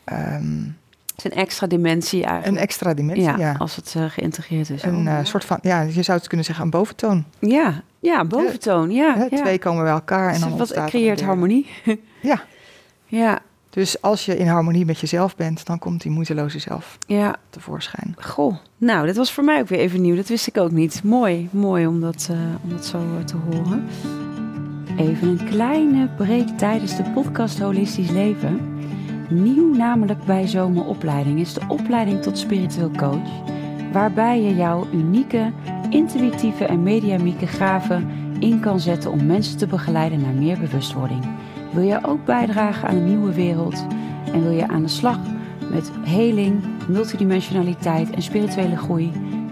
[0.04, 0.42] Het
[1.26, 2.64] is een extra dimensie een eigenlijk.
[2.64, 3.38] extra dimensie, ja.
[3.38, 4.84] ja, als het eh, geïntegreerd is.
[4.84, 7.26] Een eh, soort van, ja, je zou het kunnen zeggen, een boventoon.
[7.40, 8.92] Ja, ja, boventoon.
[8.92, 9.42] Ja, ja.
[9.42, 11.68] Twee komen bij elkaar en Dus dan wat ontstaat er een creëert harmonie.
[12.22, 12.44] Ja,
[13.06, 17.36] Ja, dus als je in harmonie met jezelf bent, dan komt die moeiteloze zelf ja.
[17.50, 18.16] tevoorschijn.
[18.20, 20.16] Goh, nou, dat was voor mij ook weer even nieuw.
[20.16, 21.04] Dat wist ik ook niet.
[21.04, 23.88] Mooi, mooi om dat, eh, om dat zo te horen.
[24.98, 28.71] Even een kleine break tijdens de podcast Holistisch Leven.
[29.32, 33.30] Nieuw namelijk bij Zomeropleiding is de opleiding tot spiritueel coach.
[33.92, 35.52] Waarbij je jouw unieke
[35.90, 38.10] intuïtieve en mediamieke gaven
[38.40, 41.26] in kan zetten om mensen te begeleiden naar meer bewustwording.
[41.74, 43.86] Wil jij ook bijdragen aan een nieuwe wereld
[44.34, 45.20] en wil je aan de slag
[45.72, 49.12] met heling, multidimensionaliteit en spirituele groei?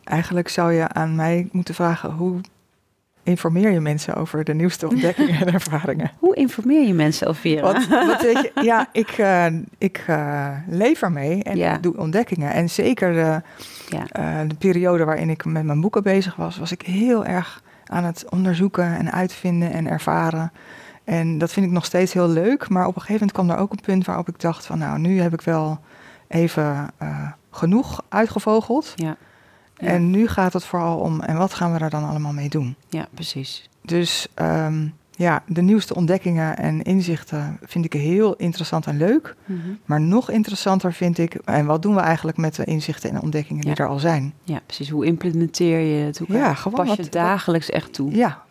[0.05, 2.41] eigenlijk zou je aan mij moeten vragen hoe
[3.26, 6.10] informeer je mensen over de nieuwste ontdekkingen en ervaringen?
[6.18, 9.46] Hoe informeer je mensen, over Wat, wat weet je, ja, ik, uh,
[9.78, 11.78] ik uh, leef ermee en ja.
[11.78, 12.52] doe ontdekkingen.
[12.52, 13.42] En zeker de,
[13.88, 14.42] ja.
[14.42, 18.04] uh, de periode waarin ik met mijn boeken bezig was, was ik heel erg aan
[18.04, 20.52] het onderzoeken en uitvinden en ervaren.
[21.04, 22.68] En dat vind ik nog steeds heel leuk.
[22.68, 24.98] Maar op een gegeven moment kwam er ook een punt waarop ik dacht van nou,
[24.98, 25.78] nu heb ik wel
[26.28, 26.90] even
[27.50, 28.92] genoeg uitgevogeld.
[28.96, 29.16] Ja.
[29.76, 32.76] En nu gaat het vooral om, en wat gaan we daar dan allemaal mee doen?
[32.88, 33.68] Ja, precies.
[33.82, 39.34] Dus um, ja, de nieuwste ontdekkingen en inzichten vind ik heel interessant en leuk.
[39.44, 39.78] Mm -hmm.
[39.84, 43.64] Maar nog interessanter vind ik, en wat doen we eigenlijk met de inzichten en ontdekkingen
[43.64, 44.34] die er al zijn?
[44.44, 44.90] Ja, precies.
[44.90, 46.18] Hoe implementeer je het?
[46.18, 48.16] Hoe ja, pas je wat, dagelijks echt toe?
[48.16, 48.42] Ja.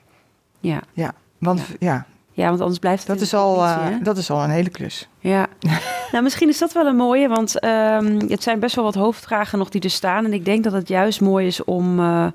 [0.59, 0.81] Ja.
[0.93, 2.05] Ja, want ja, ja,
[2.35, 3.17] want anders blijft het.
[3.17, 5.07] Dat is, al, uh, dat is al een hele klus.
[5.19, 5.47] Ja,
[6.11, 9.57] nou misschien is dat wel een mooie, want um, het zijn best wel wat hoofdvragen
[9.57, 10.25] nog die er staan.
[10.25, 12.27] En ik denk dat het juist mooi is om, uh,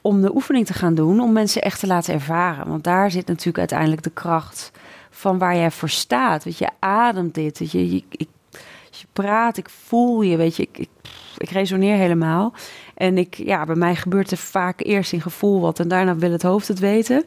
[0.00, 2.68] om de oefening te gaan doen, om mensen echt te laten ervaren.
[2.68, 4.70] Want daar zit natuurlijk uiteindelijk de kracht
[5.10, 6.44] van waar jij voor staat.
[6.44, 7.58] Weet je, ademt dit.
[7.58, 8.28] Weet je, je, ik,
[8.90, 10.88] je praat, ik voel je, weet je, ik, ik,
[11.38, 12.52] ik resoneer helemaal.
[12.94, 16.32] En ik, ja, bij mij gebeurt er vaak eerst in gevoel wat en daarna wil
[16.32, 17.24] het hoofd het weten.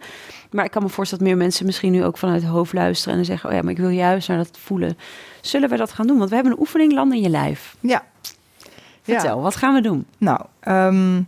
[0.51, 3.17] Maar ik kan me voorstellen dat meer mensen misschien nu ook vanuit het hoofd luisteren
[3.17, 4.97] en zeggen: Oh ja, maar ik wil juist naar dat voelen.
[5.41, 6.17] Zullen we dat gaan doen?
[6.17, 7.75] Want we hebben een oefening landen in je lijf.
[7.79, 8.03] Ja.
[9.01, 10.05] Vertel, wat gaan we doen?
[10.17, 11.27] Nou, um,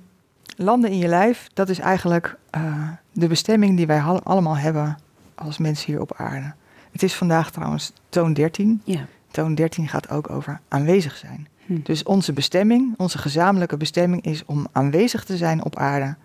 [0.55, 4.97] landen in je lijf, dat is eigenlijk uh, de bestemming die wij allemaal hebben
[5.35, 6.53] als mensen hier op aarde.
[6.91, 8.81] Het is vandaag trouwens toon 13.
[8.83, 9.05] Ja.
[9.31, 11.47] Toon 13 gaat ook over aanwezig zijn.
[11.69, 11.79] Hm.
[11.83, 16.15] Dus onze bestemming, onze gezamenlijke bestemming is om aanwezig te zijn op aarde.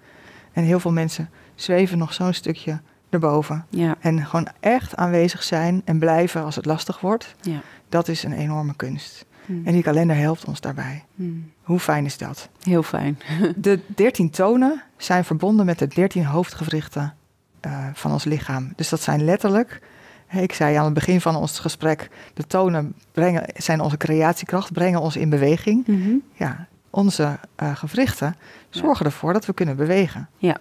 [0.53, 2.81] En heel veel mensen zweven nog zo'n stukje
[3.11, 3.67] erboven.
[3.69, 3.97] Ja.
[4.01, 7.35] En gewoon echt aanwezig zijn en blijven als het lastig wordt.
[7.41, 7.61] Ja.
[7.89, 9.27] Dat is een enorme kunst.
[9.47, 9.53] Hm.
[9.65, 11.05] En die kalender helpt ons daarbij.
[11.15, 11.25] Hm.
[11.63, 12.49] Hoe fijn is dat?
[12.63, 13.19] Heel fijn.
[13.57, 17.15] de dertien tonen zijn verbonden met de dertien hoofdgewrichten
[17.67, 18.73] uh, van ons lichaam.
[18.77, 19.81] Dus dat zijn letterlijk
[20.43, 25.01] ik zei aan het begin van ons gesprek, de tonen brengen, zijn onze creatiekracht, brengen
[25.01, 25.87] ons in beweging.
[25.87, 26.23] Mm -hmm.
[26.33, 28.37] Ja, onze uh, gewrichten
[28.71, 29.11] zorgen ja.
[29.11, 30.29] ervoor dat we kunnen bewegen.
[30.37, 30.57] Ja.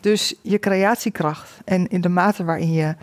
[0.00, 2.94] Dus je creatiekracht en in de mate waarin je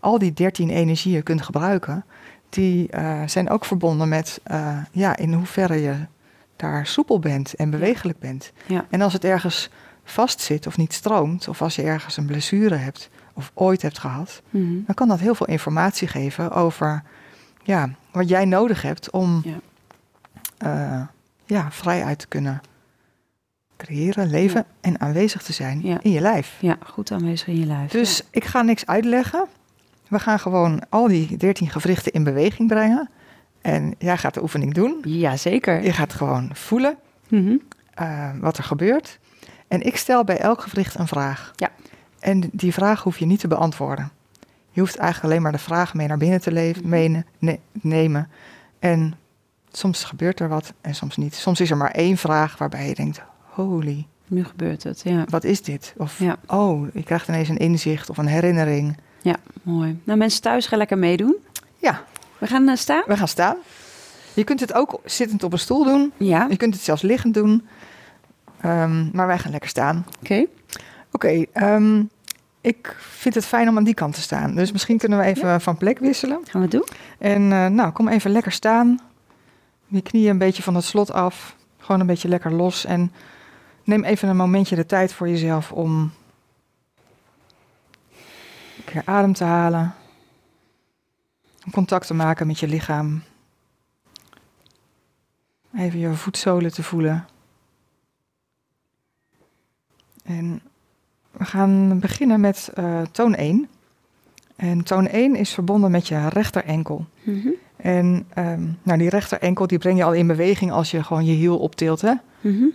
[0.00, 2.04] al die dertien energieën kunt gebruiken,
[2.48, 5.94] die uh, zijn ook verbonden met uh, ja, in hoeverre je
[6.56, 8.52] daar soepel bent en bewegelijk bent.
[8.66, 8.86] Ja.
[8.90, 9.70] En als het ergens
[10.04, 14.42] vastzit of niet stroomt, of als je ergens een blessure hebt, of ooit hebt gehad,
[14.50, 14.82] mm-hmm.
[14.86, 17.02] dan kan dat heel veel informatie geven over
[17.62, 19.58] ja, wat jij nodig hebt om ja.
[20.64, 21.06] Uh,
[21.44, 22.60] ja, vrijuit te kunnen
[23.76, 24.88] creëren, leven ja.
[24.90, 26.56] en aanwezig te zijn in je lijf.
[26.60, 27.90] Ja, goed aanwezig in je lijf.
[27.90, 29.46] Dus ik ga niks uitleggen.
[30.08, 33.08] We gaan gewoon al die 13 gewrichten in beweging brengen.
[33.60, 34.98] En jij gaat de oefening doen.
[35.02, 35.82] Ja, zeker.
[35.82, 36.96] Je gaat gewoon voelen
[37.28, 37.60] mm-hmm.
[38.00, 39.18] uh, wat er gebeurt.
[39.68, 41.52] En ik stel bij elk gewricht een vraag.
[41.56, 41.70] Ja.
[42.26, 44.10] En die vraag hoef je niet te beantwoorden.
[44.70, 47.22] Je hoeft eigenlijk alleen maar de vraag mee naar binnen te leven, mhm.
[47.38, 48.28] ne nemen.
[48.78, 49.14] En
[49.72, 51.34] soms gebeurt er wat en soms niet.
[51.34, 54.06] Soms is er maar één vraag waarbij je denkt: holy.
[54.26, 55.24] Nu gebeurt het, ja.
[55.28, 55.94] Wat is dit?
[55.96, 56.36] Of, ja.
[56.46, 58.96] oh, je krijgt ineens een inzicht of een herinnering.
[59.22, 60.00] Ja, mooi.
[60.04, 61.36] Nou, mensen thuis gaan lekker meedoen.
[61.76, 62.04] Ja.
[62.38, 63.02] We gaan uh, staan?
[63.06, 63.56] We gaan staan.
[64.34, 66.12] Je kunt het ook zittend op een stoel doen.
[66.16, 66.46] Ja.
[66.50, 67.66] Je kunt het zelfs liggend doen.
[68.64, 70.06] Um, maar wij gaan lekker staan.
[70.08, 70.32] Oké.
[70.32, 70.48] Okay.
[71.12, 72.04] Oké, okay, um, ehm,
[72.66, 74.54] ik vind het fijn om aan die kant te staan.
[74.54, 75.60] Dus misschien kunnen we even ja.
[75.60, 76.40] van plek wisselen.
[76.44, 76.86] Gaan we doen.
[77.18, 79.00] En uh, nou, kom even lekker staan.
[79.86, 81.56] Je knieën een beetje van het slot af.
[81.78, 82.84] Gewoon een beetje lekker los.
[82.84, 83.12] En
[83.84, 86.12] neem even een momentje de tijd voor jezelf om
[88.76, 89.94] een keer adem te halen.
[91.64, 93.22] Om contact te maken met je lichaam.
[95.76, 97.26] Even je voetzolen te voelen.
[100.24, 100.62] En
[101.36, 103.68] we gaan beginnen met uh, toon 1.
[104.56, 107.06] En toon 1 is verbonden met je rechterenkel.
[107.22, 107.54] Mm -hmm.
[107.76, 111.32] En um, nou, die rechterenkel die breng je al in beweging als je gewoon je
[111.32, 112.00] hiel optilt.
[112.00, 112.12] Hè?
[112.40, 112.72] Mm -hmm.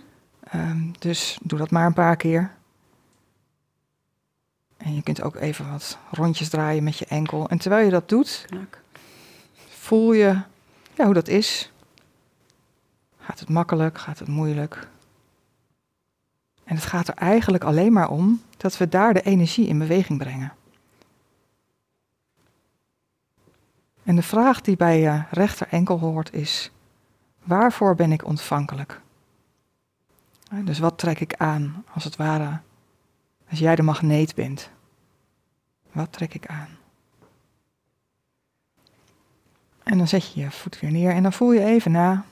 [0.54, 2.50] um, dus doe dat maar een paar keer.
[4.76, 7.48] En je kunt ook even wat rondjes draaien met je enkel.
[7.48, 8.80] En terwijl je dat doet, Knak.
[9.68, 10.36] voel je
[10.94, 11.72] ja, hoe dat is.
[13.18, 13.98] Gaat het makkelijk?
[13.98, 14.88] Gaat het moeilijk?
[16.64, 20.18] En het gaat er eigenlijk alleen maar om dat we daar de energie in beweging
[20.18, 20.52] brengen.
[24.02, 26.70] En de vraag die bij je rechter enkel hoort is:
[27.42, 29.00] waarvoor ben ik ontvankelijk?
[30.64, 32.60] Dus wat trek ik aan, als het ware,
[33.50, 34.70] als jij de magneet bent?
[35.92, 36.68] Wat trek ik aan?
[39.82, 42.24] En dan zet je je voet weer neer en dan voel je even na.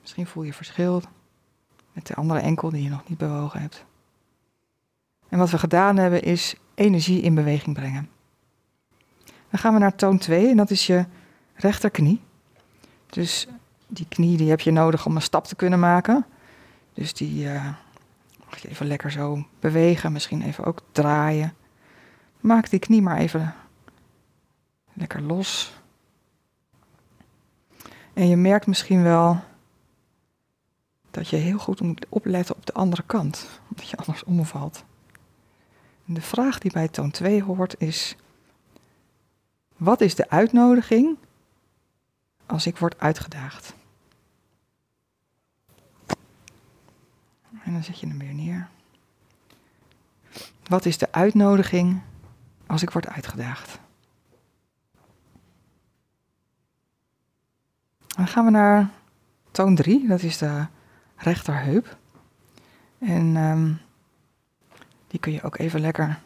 [0.00, 1.02] Misschien voel je verschil
[1.92, 3.84] met de andere enkel die je nog niet bewogen hebt.
[5.28, 8.08] En wat we gedaan hebben is energie in beweging brengen.
[9.24, 11.04] Dan gaan we naar toon 2 en dat is je
[11.54, 12.20] rechterknie.
[13.06, 13.48] Dus
[13.86, 16.26] die knie die heb je nodig om een stap te kunnen maken.
[16.94, 17.64] Dus die uh,
[18.46, 21.54] mag je even lekker zo bewegen, misschien even ook draaien.
[22.40, 23.54] Maak die knie maar even
[24.92, 25.72] lekker los.
[28.12, 29.40] En je merkt misschien wel
[31.10, 34.84] dat je heel goed moet opletten op de andere kant, omdat je anders omvalt.
[36.04, 38.16] De vraag die bij toon 2 hoort is:
[39.76, 41.16] wat is de uitnodiging
[42.46, 43.74] als ik word uitgedaagd?
[47.62, 48.68] En dan zet je hem weer neer.
[50.62, 52.00] Wat is de uitnodiging
[52.66, 53.78] als ik word uitgedaagd?
[58.06, 58.90] Dan gaan we naar
[59.50, 60.66] toon 3, dat is de
[61.20, 61.96] rechterheup.
[62.98, 63.80] En um,
[65.06, 66.18] die kun je ook even lekker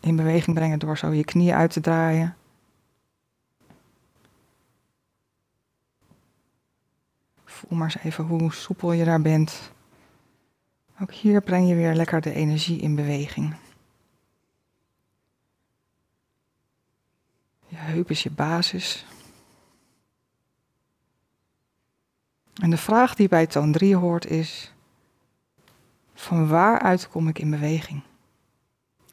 [0.00, 2.36] in beweging brengen door zo je knieën uit te draaien.
[7.44, 9.72] Voel maar eens even hoe soepel je daar bent.
[11.00, 13.56] Ook hier breng je weer lekker de energie in beweging.
[17.66, 19.06] Je heup is je basis.
[22.54, 24.74] En de vraag die bij toon 3 hoort is:
[26.14, 28.02] van waaruit kom ik in beweging?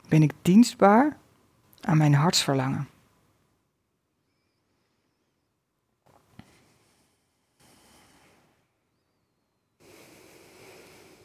[0.08, 1.18] Ben ik dienstbaar
[1.82, 2.88] aan mijn hartsverlangen?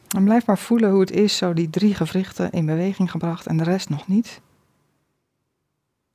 [0.09, 3.57] En blijf maar voelen hoe het is, zo die drie gewrichten in beweging gebracht en
[3.57, 4.41] de rest nog niet.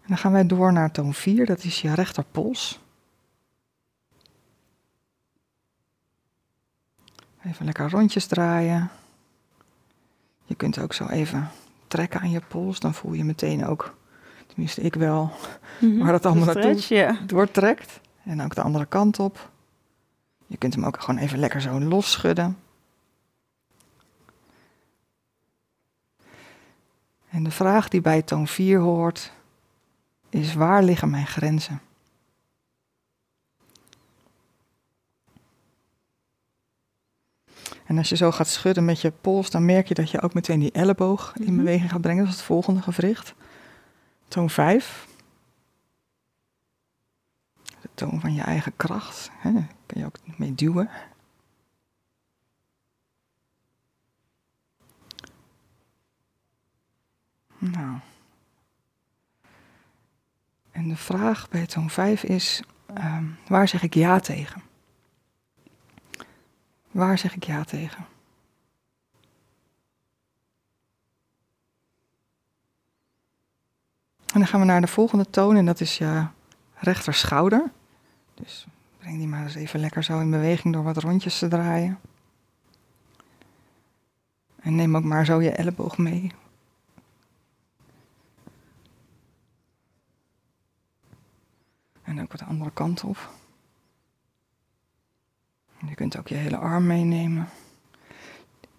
[0.01, 2.79] En dan gaan wij door naar toon 4, dat is je rechterpols.
[7.45, 8.89] Even lekker rondjes draaien.
[10.43, 11.49] Je kunt ook zo even
[11.87, 13.95] trekken aan je pols, dan voel je meteen ook,
[14.47, 15.31] tenminste ik wel,
[15.79, 17.99] mm waar dat allemaal naartoe doortrekt.
[18.23, 19.49] En ook de andere kant op.
[20.47, 22.57] Je kunt hem ook gewoon even lekker zo los schudden.
[27.29, 29.31] En de vraag die bij toon 4 hoort,
[30.29, 31.81] is waar liggen mijn grenzen?
[37.91, 40.33] En als je zo gaat schudden met je pols, dan merk je dat je ook
[40.33, 41.55] meteen die elleboog in mhm.
[41.55, 42.23] beweging gaat brengen.
[42.23, 43.33] Dat is het volgende gewricht.
[44.27, 45.07] Toon 5.
[47.81, 49.31] De toon van je eigen kracht.
[49.33, 49.53] Hè.
[49.53, 50.89] Daar kun je ook mee duwen.
[57.57, 57.97] Nou.
[60.71, 62.63] En de vraag bij toon 5 is,
[62.97, 63.17] uh,
[63.47, 64.70] waar zeg ik ja tegen?
[66.91, 68.05] Waar zeg ik ja tegen?
[74.33, 76.25] En dan gaan we naar de volgende toon en dat is je
[76.75, 77.71] rechter schouder.
[78.33, 78.65] Dus
[78.97, 81.99] breng die maar eens even lekker zo in beweging door wat rondjes te draaien.
[84.59, 86.31] En neem ook maar zo je elleboog mee.
[92.03, 93.40] En ook de andere kant op.
[95.87, 97.49] Je kunt ook je hele arm meenemen.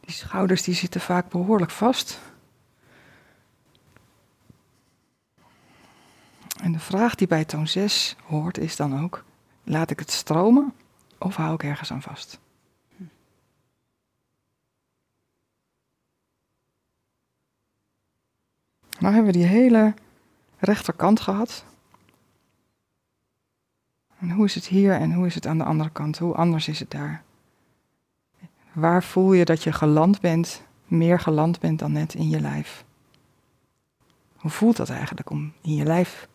[0.00, 2.20] Die schouders die zitten vaak behoorlijk vast.
[6.62, 9.24] En de vraag die bij toon 6 hoort is dan ook:
[9.64, 10.74] laat ik het stromen
[11.18, 12.40] of hou ik ergens aan vast?
[18.98, 19.94] Nou hebben we die hele
[20.58, 21.64] rechterkant gehad.
[24.22, 26.18] En hoe is het hier en hoe is het aan de andere kant?
[26.18, 27.22] Hoe anders is het daar?
[28.72, 32.84] Waar voel je dat je geland bent, meer geland bent dan net in je lijf?
[34.36, 36.28] Hoe voelt dat eigenlijk om in je lijf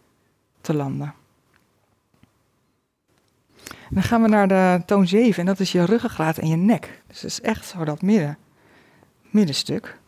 [0.62, 1.14] te landen?
[3.90, 7.04] Dan gaan we naar de toon 7 en dat is je ruggengraat en je nek.
[7.08, 8.38] Dus dat is echt zo dat midden,
[9.22, 10.00] middenstuk.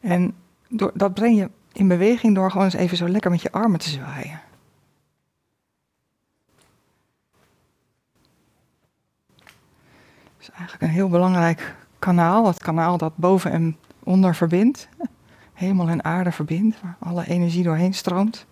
[0.00, 0.34] En
[0.68, 3.78] door, dat breng je in beweging door gewoon eens even zo lekker met je armen
[3.78, 4.40] te zwaaien.
[10.48, 12.46] Is eigenlijk een heel belangrijk kanaal.
[12.46, 14.88] Het kanaal dat boven en onder verbindt.
[15.52, 18.46] Hemel en aarde verbindt, waar alle energie doorheen stroomt.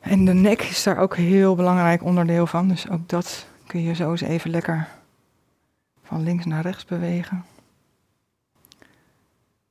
[0.00, 2.68] En de nek is daar ook een heel belangrijk onderdeel van.
[2.68, 4.88] Dus ook dat kun je zo eens even lekker
[6.02, 7.44] van links naar rechts bewegen.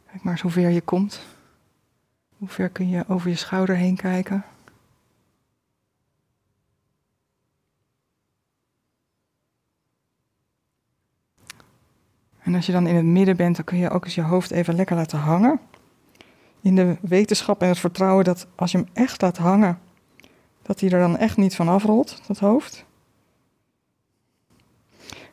[0.05, 1.21] Kijk maar eens hoe ver je komt.
[2.37, 4.45] Hoe ver kun je over je schouder heen kijken?
[12.43, 14.51] En als je dan in het midden bent, dan kun je ook eens je hoofd
[14.51, 15.59] even lekker laten hangen.
[16.61, 19.79] In de wetenschap en het vertrouwen dat als je hem echt laat hangen,
[20.61, 22.85] dat hij er dan echt niet van afrolt, dat hoofd.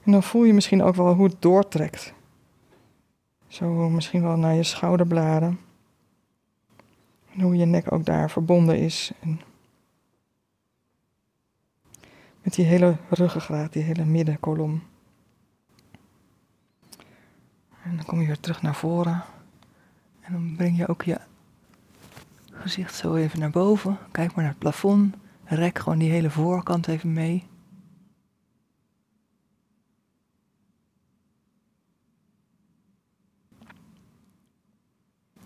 [0.02, 2.12] En dan voel je misschien ook wel hoe het doortrekt.
[3.48, 5.60] Zo misschien wel naar je schouderbladen.
[7.34, 9.12] En hoe je nek ook daar verbonden is.
[9.20, 9.40] En
[12.42, 14.82] met die hele ruggengraat, die hele middenkolom.
[17.82, 19.22] En dan kom je weer terug naar voren.
[20.20, 21.20] En dan breng je ook je
[22.52, 23.98] gezicht zo even naar boven.
[24.10, 25.14] Kijk maar naar het plafond.
[25.44, 27.48] Rek gewoon die hele voorkant even mee.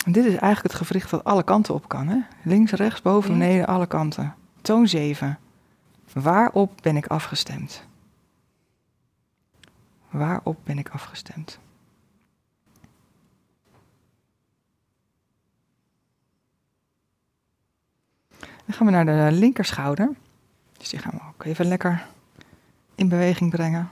[0.05, 2.09] En dit is eigenlijk het gewricht dat alle kanten op kan.
[2.09, 2.19] Hè?
[2.43, 4.35] Links, rechts, boven, beneden, alle kanten.
[4.61, 5.39] Toon 7.
[6.13, 7.87] Waarop ben ik afgestemd?
[10.11, 11.59] Waarop ben ik afgestemd?
[18.65, 20.11] Dan gaan we naar de linkerschouder.
[20.79, 22.07] Dus die gaan we ook even lekker
[22.95, 23.91] in beweging brengen.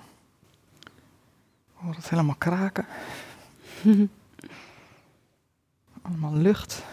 [1.75, 2.87] Hoor het helemaal kraken.
[6.03, 6.85] Allemaal lucht.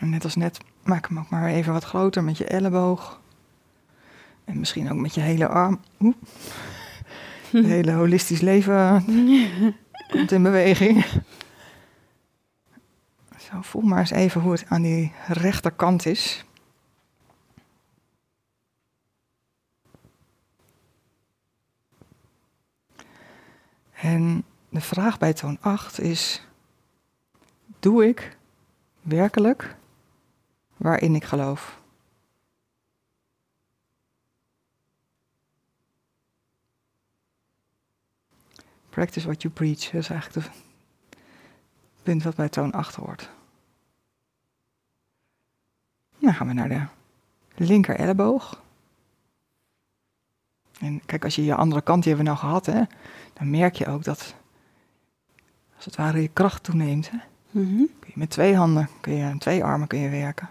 [0.00, 3.20] En net als net, maak hem ook maar even wat groter met je elleboog.
[4.44, 5.80] En misschien ook met je hele arm.
[6.00, 6.14] Oeh.
[7.50, 9.04] Het hele holistisch leven
[10.12, 11.04] komt in beweging.
[13.54, 16.44] Zo, voel maar eens even hoe het aan die rechterkant is.
[23.92, 26.46] En de vraag bij toon 8 is:
[27.78, 28.36] Doe ik
[29.00, 29.76] werkelijk
[30.76, 31.80] waarin ik geloof?
[38.90, 40.56] Practice what you preach, dat is eigenlijk het
[42.02, 43.33] punt wat bij toon 8 hoort.
[46.24, 48.62] Dan gaan we naar de linker elleboog.
[50.80, 52.82] En kijk, als je je andere kant, die hebben we nou gehad, hè,
[53.32, 54.34] dan merk je ook dat
[55.76, 57.10] als het ware je kracht toeneemt.
[57.10, 57.16] Hè.
[57.50, 57.76] Mhm.
[57.76, 60.48] Kun je met twee handen, kun je, twee armen kun je werken.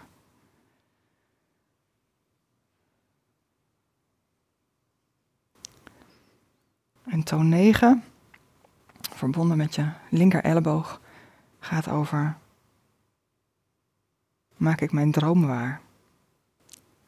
[7.04, 8.04] En toon 9,
[9.00, 11.00] verbonden met je linker elleboog,
[11.60, 12.36] gaat over
[14.64, 15.80] maak ik mijn droom waar?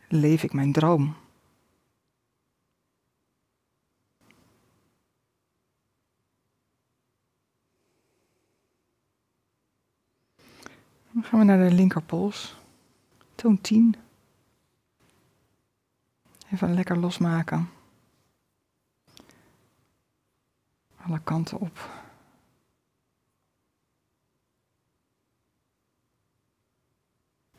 [0.08, 1.16] Leef ik mijn droom?
[11.12, 12.56] Dan gaan we naar de linkerpols.
[13.34, 13.94] Toon 10.
[16.52, 17.70] Even lekker losmaken.
[20.96, 22.05] Alle kanten op.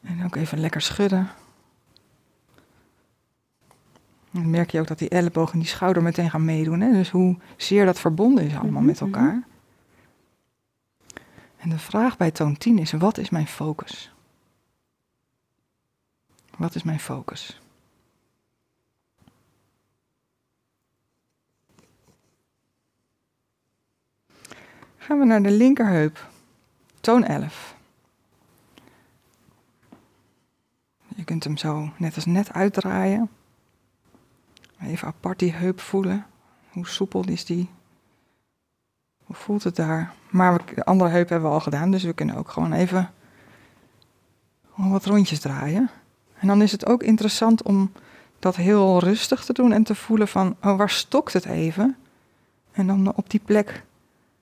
[0.08, 1.30] En ook even lekker schudden.
[4.32, 6.80] En dan merk je ook dat die elleboog en die schouder meteen gaan meedoen.
[6.82, 6.92] Hè?
[6.92, 9.44] Dus hoe zeer dat verbonden is allemaal met Mhm, elkaar.
[11.58, 14.12] En de vraag bij toon 10 is, wat is mijn focus?
[16.58, 17.62] Wat is mijn focus?
[24.98, 26.30] Gaan we naar de linkerheup.
[27.00, 27.77] Toon 11.
[31.18, 33.30] Je kunt hem zo net als net uitdraaien.
[34.82, 36.26] Even apart die heup voelen.
[36.72, 37.70] Hoe soepel is die?
[39.24, 40.14] Hoe voelt het daar?
[40.30, 43.12] Maar de andere heup hebben we al gedaan, dus we kunnen ook gewoon even
[44.76, 45.90] wat rondjes draaien.
[46.40, 47.92] En dan is het ook interessant om
[48.40, 51.96] dat heel rustig te doen en te voelen van, oh, waar stokt het even?
[52.72, 53.84] En dan op die plek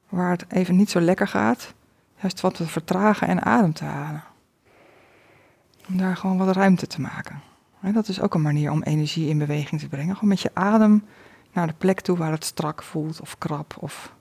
[0.10, 1.74] waar het even niet zo lekker gaat,
[2.16, 4.24] juist wat te vertragen en adem te halen.
[5.88, 7.42] Om daar gewoon wat ruimte te maken.
[7.82, 10.14] En dat is ook een manier om energie in beweging te brengen.
[10.14, 11.06] Gewoon met je adem
[11.54, 14.16] naar de plek toe waar het strak voelt of krap of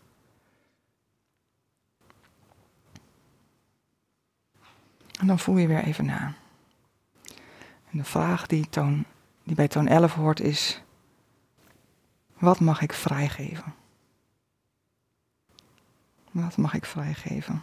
[5.25, 6.35] En dan voel je weer even na.
[7.91, 8.69] En de vraag die
[9.43, 10.83] die bij toon 11 hoort is,
[12.39, 13.75] wat mag ik vrijgeven?
[16.31, 17.62] Wat mag ik vrijgeven?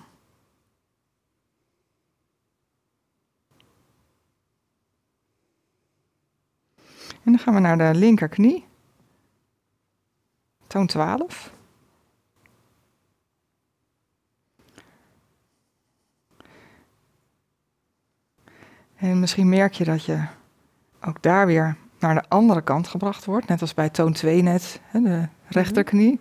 [7.24, 8.66] En dan gaan we naar de linkerknie.
[10.68, 11.54] Toon 12.
[18.96, 20.26] En misschien merk je dat je
[21.02, 24.82] ook daar weer naar de andere kant gebracht wordt, net als bij toon 2 net,
[24.92, 26.20] de rechterknie.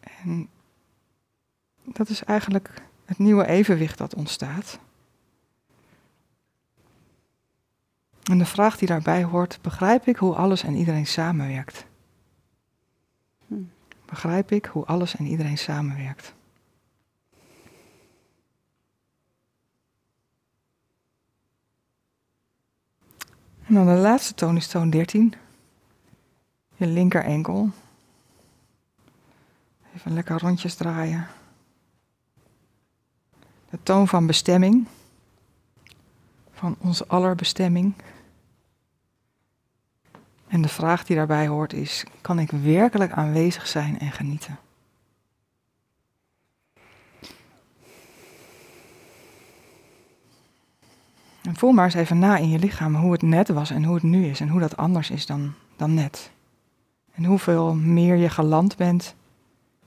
[0.00, 0.48] En
[1.84, 4.78] dat is eigenlijk het nieuwe evenwicht dat ontstaat.
[8.30, 11.86] En de vraag die daarbij hoort, begrijp ik hoe alles en iedereen samenwerkt?
[14.04, 16.34] Begrijp ik hoe alles en iedereen samenwerkt?
[23.66, 25.34] En dan de laatste toon is toon 13.
[26.76, 27.70] Je linker enkel.
[29.94, 31.26] Even lekker rondjes draaien.
[33.70, 34.86] De toon van bestemming.
[36.52, 37.94] Van onze aller bestemming.
[40.50, 44.58] En de vraag die daarbij hoort is: kan ik werkelijk aanwezig zijn en genieten?
[51.42, 53.94] En voel maar eens even na in je lichaam hoe het net was en hoe
[53.94, 56.30] het nu is en hoe dat anders is dan, dan net.
[57.14, 59.14] En hoeveel meer je geland bent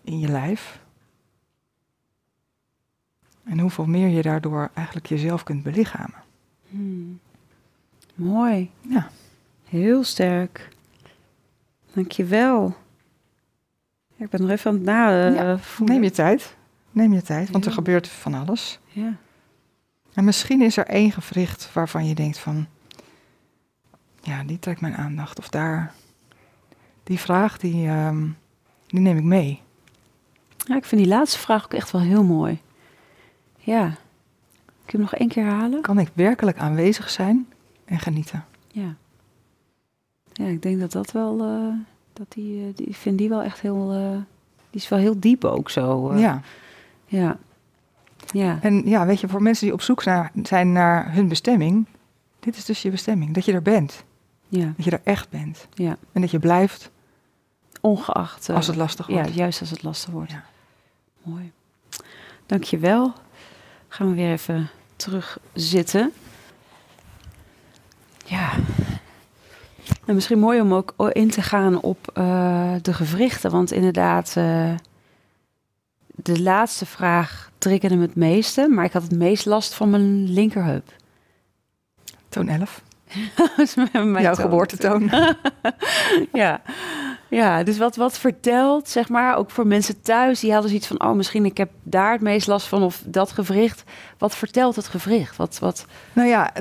[0.01, 0.81] in je lijf.
[3.43, 6.23] En hoeveel meer je daardoor eigenlijk jezelf kunt belichamen.
[6.69, 7.19] Hmm.
[8.15, 8.71] Mooi.
[8.81, 9.09] Ja.
[9.73, 10.69] Heel sterk.
[11.93, 12.75] Dankjewel.
[14.15, 15.27] Ik ben nog even aan het na.
[15.27, 15.95] Ja, voelen.
[15.95, 16.55] Neem je tijd.
[16.91, 18.79] Neem je tijd, want er gebeurt van alles.
[18.87, 19.15] Ja.
[20.13, 22.67] En misschien is er één gewricht waarvan je denkt van,
[24.21, 25.39] ja, die trekt mijn aandacht.
[25.39, 25.93] Of daar,
[27.03, 28.27] die vraag, die, ehm,
[28.87, 29.61] die neem ik mee.
[30.57, 32.61] ja, ik vind die laatste vraag ook echt wel heel mooi.
[33.57, 33.83] Ja.
[33.85, 33.95] Kun
[34.85, 35.81] je hem nog één keer herhalen?
[35.81, 37.47] Kan ik werkelijk aanwezig zijn
[37.85, 38.45] en genieten?
[38.67, 38.95] Ja.
[40.33, 41.73] Ja, ik denk dat dat wel, eh,
[42.13, 44.17] dat die, eh, die, ik vind die wel echt heel, eh,
[44.69, 46.15] die is wel heel diep ook zo.
[46.15, 46.41] Ja.
[47.05, 47.37] Ja.
[48.31, 48.59] Ja.
[48.61, 51.85] En ja, weet je, voor mensen die op zoek naar, zijn naar hun bestemming,
[52.39, 53.33] dit is dus je bestemming.
[53.33, 54.03] Dat je er bent.
[54.47, 54.73] Ja.
[54.75, 55.67] Dat je er echt bent.
[55.73, 55.97] Ja.
[56.11, 56.91] En dat je blijft
[57.81, 58.49] Ongeacht.
[58.49, 59.33] als het lastig ja, wordt.
[59.33, 60.31] juist als het lastig wordt.
[60.31, 60.43] Ja.
[61.23, 61.51] Mooi.
[62.45, 63.13] Dankjewel.
[63.87, 66.11] Gaan we weer even terug zitten.
[68.25, 68.51] Ja.
[70.05, 73.51] En misschien mooi om ook in te gaan op eh, de gewrichten.
[73.51, 74.71] Want inderdaad, eh,
[76.07, 78.67] de laatste vraag triggerde me het meeste.
[78.69, 80.91] Maar ik had het meest last van mijn linkerheup.
[82.29, 82.81] Toon 11.
[83.35, 84.35] Dat is mijn Jouw toon.
[84.35, 85.11] geboortetoon.
[86.33, 86.61] ja.
[87.29, 91.03] ja, dus wat, wat vertelt, zeg maar, ook voor mensen thuis, die hadden zoiets van,
[91.03, 93.83] oh, misschien ik heb daar het meest last van of dat gewricht.
[94.17, 95.35] Wat vertelt het gewricht?
[95.35, 96.51] Wat, wat, Nou ja,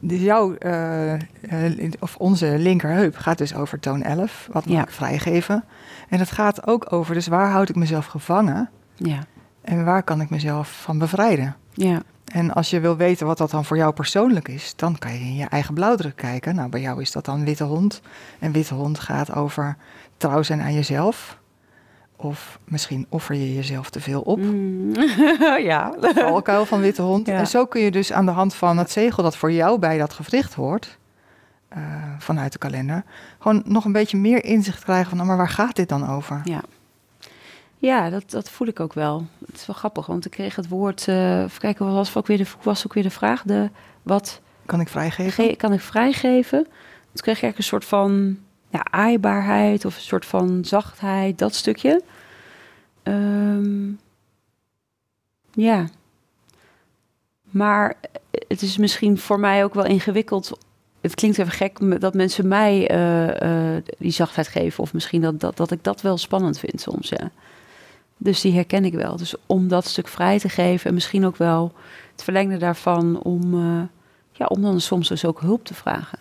[0.00, 4.48] dus jouw, eh, eh, of onze linkerheup gaat dus over toon 11.
[4.52, 4.82] Wat Ja.
[4.82, 5.64] ik vrijgeven?
[6.08, 8.70] En het gaat ook over, dus waar houd ik mezelf gevangen?
[8.96, 9.18] ja,
[9.60, 11.56] En waar kan ik mezelf van bevrijden?
[11.72, 12.02] ja,
[12.32, 15.18] En als je wil weten wat dat dan voor jou persoonlijk is, dan kan je
[15.20, 16.54] in je eigen blauwdruk kijken.
[16.54, 18.00] Nou, bij jou is dat dan witte hond.
[18.38, 19.76] En witte hond gaat over
[20.16, 21.38] trouw zijn aan jezelf.
[22.22, 24.38] Of misschien offer je jezelf te veel op.
[24.38, 24.92] Mm.
[25.70, 25.94] ja.
[26.00, 27.26] Valkuil van witte hond.
[27.26, 27.34] Ja.
[27.38, 29.98] En zo kun je dus aan de hand van het zegel dat voor jou bij
[29.98, 30.98] dat gewricht hoort,
[31.68, 31.80] eh,
[32.18, 33.04] vanuit de kalender,
[33.38, 36.40] gewoon nog een beetje meer inzicht krijgen van, nou, maar waar gaat dit dan over?
[36.44, 36.60] Ja.
[37.76, 39.26] Ja, dat, dat voel ik ook wel.
[39.46, 41.08] Het is wel grappig, want ik kreeg het woord.
[41.08, 43.42] even kijken, wat was ook weer de, was ook weer de vraag?
[43.42, 43.70] De,
[44.02, 45.44] wat Kan ik vrijgeven?
[45.44, 46.62] ge- kan ik vrijgeven?
[47.12, 48.38] Toen kreeg ik eigenlijk een soort van
[48.70, 52.02] ja, aaibaarheid of een soort van zachtheid, dat stukje.
[53.02, 53.90] Ehm,
[55.52, 55.86] ja.
[57.50, 57.96] Maar
[58.48, 60.58] het is misschien voor mij ook wel ingewikkeld.
[61.00, 64.82] Het klinkt even gek dat mensen mij eh, eh, die zachtheid geven.
[64.82, 67.30] Of misschien dat, dat, dat ik dat wel spannend vind soms, ja.
[68.16, 69.16] Dus die herken ik wel.
[69.16, 71.72] Dus om dat stuk vrij te geven en misschien ook wel
[72.12, 73.82] het verlengde daarvan om, eh,
[74.32, 76.18] ja, om dan soms dus ook hulp te vragen.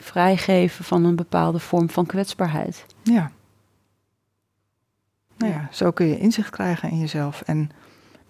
[0.00, 2.86] Vrijgeven van een bepaalde vorm van kwetsbaarheid.
[3.02, 3.30] Ja.
[5.36, 7.42] Nou ja, zo kun je inzicht krijgen in jezelf.
[7.46, 7.70] En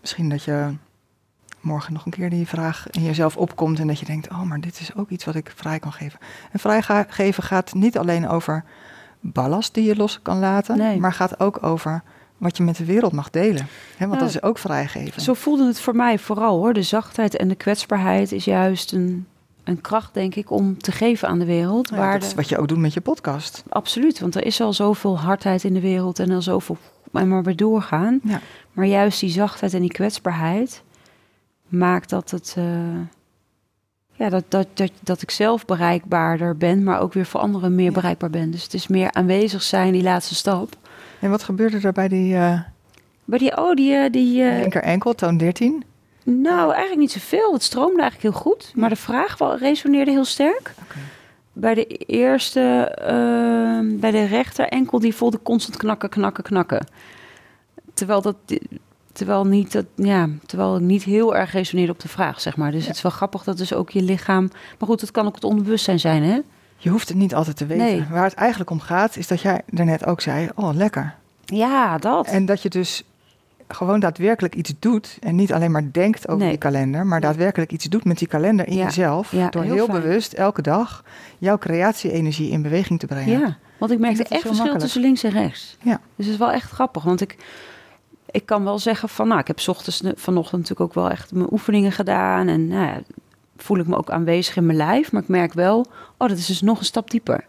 [0.00, 0.74] misschien dat je
[1.60, 4.60] morgen nog een keer die vraag in jezelf opkomt en dat je denkt, oh, maar
[4.60, 6.18] dit is ook iets wat ik vrij kan geven.
[6.52, 8.64] En vrijgeven gaat niet alleen over
[9.20, 10.98] ballast die je los kan laten, Nee.
[10.98, 12.02] maar gaat ook over
[12.38, 13.66] wat je met de wereld mag delen.
[13.98, 14.18] Want Ja.
[14.18, 15.22] dat is ook vrijgeven.
[15.22, 16.72] Zo voelde het voor mij vooral hoor.
[16.72, 19.26] De zachtheid en de kwetsbaarheid is juist een,
[19.64, 21.88] een kracht, denk ik, om te geven aan de wereld.
[21.88, 23.62] Ja, waar dat is wat je ook doet met je podcast.
[23.68, 26.76] Absoluut, want er is al zoveel hardheid in de wereld en al zoveel
[27.10, 28.20] maar maar weer doorgaan.
[28.22, 28.40] Ja.
[28.72, 30.82] Maar juist die zachtheid en die kwetsbaarheid
[31.68, 32.54] maakt dat het.
[32.58, 32.64] eh,
[34.12, 37.84] ja, dat, dat, dat, dat ik zelf bereikbaarder ben, maar ook weer voor anderen meer
[37.86, 37.92] Ja.
[37.92, 38.50] bereikbaar ben.
[38.50, 40.76] Dus het is meer aanwezig zijn, die laatste stap.
[41.20, 42.60] En wat gebeurde er bij die uh,
[43.24, 45.84] Maar die, oh, die, eh, die linker enkel, toon 13?
[46.24, 47.52] Nou, eigenlijk niet zoveel.
[47.52, 50.74] Het stroomde eigenlijk heel goed, maar de vraag wel resoneerde heel sterk.
[51.52, 52.60] Bij de eerste,
[53.04, 56.86] eh, bij de rechter enkel, die voelde constant knakken, knakken, knakken.
[57.94, 58.36] Terwijl dat,
[59.12, 62.70] terwijl niet, dat, ja, terwijl ik niet heel erg resoneerde op de vraag, zeg maar.
[62.70, 62.86] Dus Ja.
[62.86, 64.50] het is wel grappig dat dus ook je lichaam.
[64.78, 66.38] Maar goed, het kan ook het onbewustzijn zijn, hè?
[66.76, 67.84] Je hoeft het niet altijd te weten.
[67.86, 68.04] Nee.
[68.10, 71.14] Waar het eigenlijk om gaat, is dat jij daarnet ook zei: Oh, lekker.
[71.44, 72.26] Ja, dat.
[72.26, 73.04] En dat je dus
[73.74, 75.16] gewoon daadwerkelijk iets doet.
[75.20, 76.48] En niet alleen maar denkt over Nee.
[76.48, 78.84] die kalender, maar daadwerkelijk iets doet met die kalender in Ja.
[78.84, 79.32] jezelf.
[79.32, 81.04] Ja, door heel bewust elke dag
[81.38, 83.38] jouw creatie-energie in beweging te brengen.
[83.40, 84.80] Ja, want ik merkte echt verschil makkelijk.
[84.80, 85.76] tussen links en rechts.
[85.82, 86.00] Ja.
[86.16, 87.36] Dus het is wel echt grappig, want ik,
[88.30, 91.32] ik kan wel zeggen van, nou, ik heb 's ochtends vanochtend natuurlijk ook wel echt
[91.32, 93.00] mijn oefeningen gedaan en nou ja,
[93.56, 96.46] voel ik me ook aanwezig in mijn lijf, maar ik merk wel, oh, dat is
[96.46, 97.44] dus nog een stap dieper.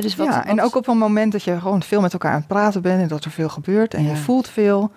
[0.00, 2.32] Dus wat, ja, en wat- ook op een moment dat je gewoon veel met elkaar
[2.32, 4.08] aan het praten bent en dat er veel gebeurt en Ja.
[4.10, 4.90] je voelt veel.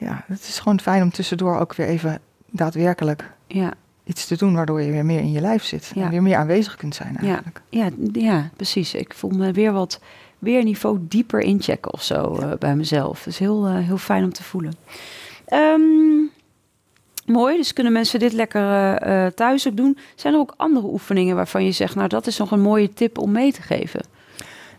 [0.00, 2.20] Ja, het is gewoon fijn om tussendoor ook weer even
[2.50, 3.72] daadwerkelijk ja,
[4.04, 5.92] iets te doen waardoor je weer meer in je lijf zit.
[5.94, 6.02] Ja.
[6.02, 7.62] En weer meer aanwezig kunt zijn eigenlijk.
[7.68, 8.94] ja, ja, precies.
[8.94, 10.00] Ik voel me weer wat,
[10.38, 13.22] weer een niveau dieper inchecken of zo eh, bij mezelf.
[13.22, 14.72] Dus heel, eh, heel fijn om te voelen.
[15.46, 15.80] Ehm,
[17.26, 19.98] mooi, dus kunnen mensen dit lekker eh, thuis ook doen.
[20.14, 23.18] Zijn er ook andere oefeningen waarvan je zegt, nou dat is nog een mooie tip
[23.18, 24.00] om mee te geven?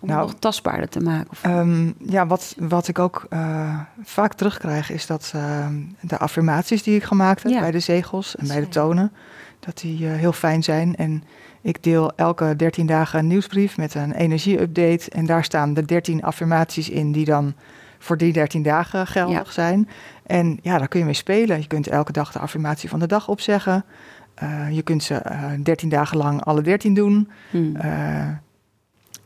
[0.02, 1.28] Om Nou, het nog tastbaarder te maken.
[1.32, 6.84] Of, Ehm, ja, wat, wat ik ook eh, vaak terugkrijg is dat ehm, de affirmaties
[6.84, 7.60] die ik gemaakt heb Ja.
[7.60, 9.12] bij de zegels en bij de tonen,
[9.60, 10.95] dat die eh, heel fijn zijn.
[10.95, 11.24] En
[11.62, 15.10] ik deel elke 13 dagen een nieuwsbrief met een energie-update.
[15.12, 17.54] En daar staan de 13 affirmaties in die dan
[17.99, 19.89] voor die 13 dagen geldig zijn.
[20.26, 21.60] En ja, daar kun je mee spelen.
[21.60, 23.86] Je kunt elke dag de affirmatie van de dag opzeggen.
[24.34, 27.30] Eh, je kunt ze eh 13 dagen lang alle 13 doen.
[27.49, 27.76] Hmm,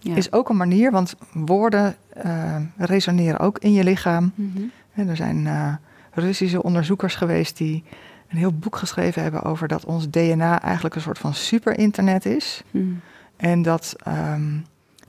[0.09, 0.15] ja.
[0.15, 4.31] is ook een manier, want woorden eh, resoneren ook in je lichaam.
[4.35, 4.63] Mhm.
[4.93, 5.73] En er zijn eh,
[6.11, 7.83] Russische onderzoekers geweest die
[8.29, 12.63] een heel boek geschreven hebben over dat ons DNA eigenlijk een soort van superinternet is.
[12.71, 12.99] Hmm.
[13.37, 14.57] En dat ehm,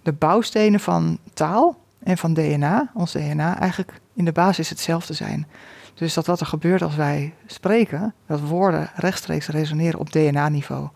[0.02, 5.46] de bouwstenen van taal en van DNA, ons DNA, eigenlijk in de basis hetzelfde zijn.
[5.94, 10.88] Dus dat wat er gebeurt als wij spreken, dat woorden rechtstreeks resoneren op DNA-niveau.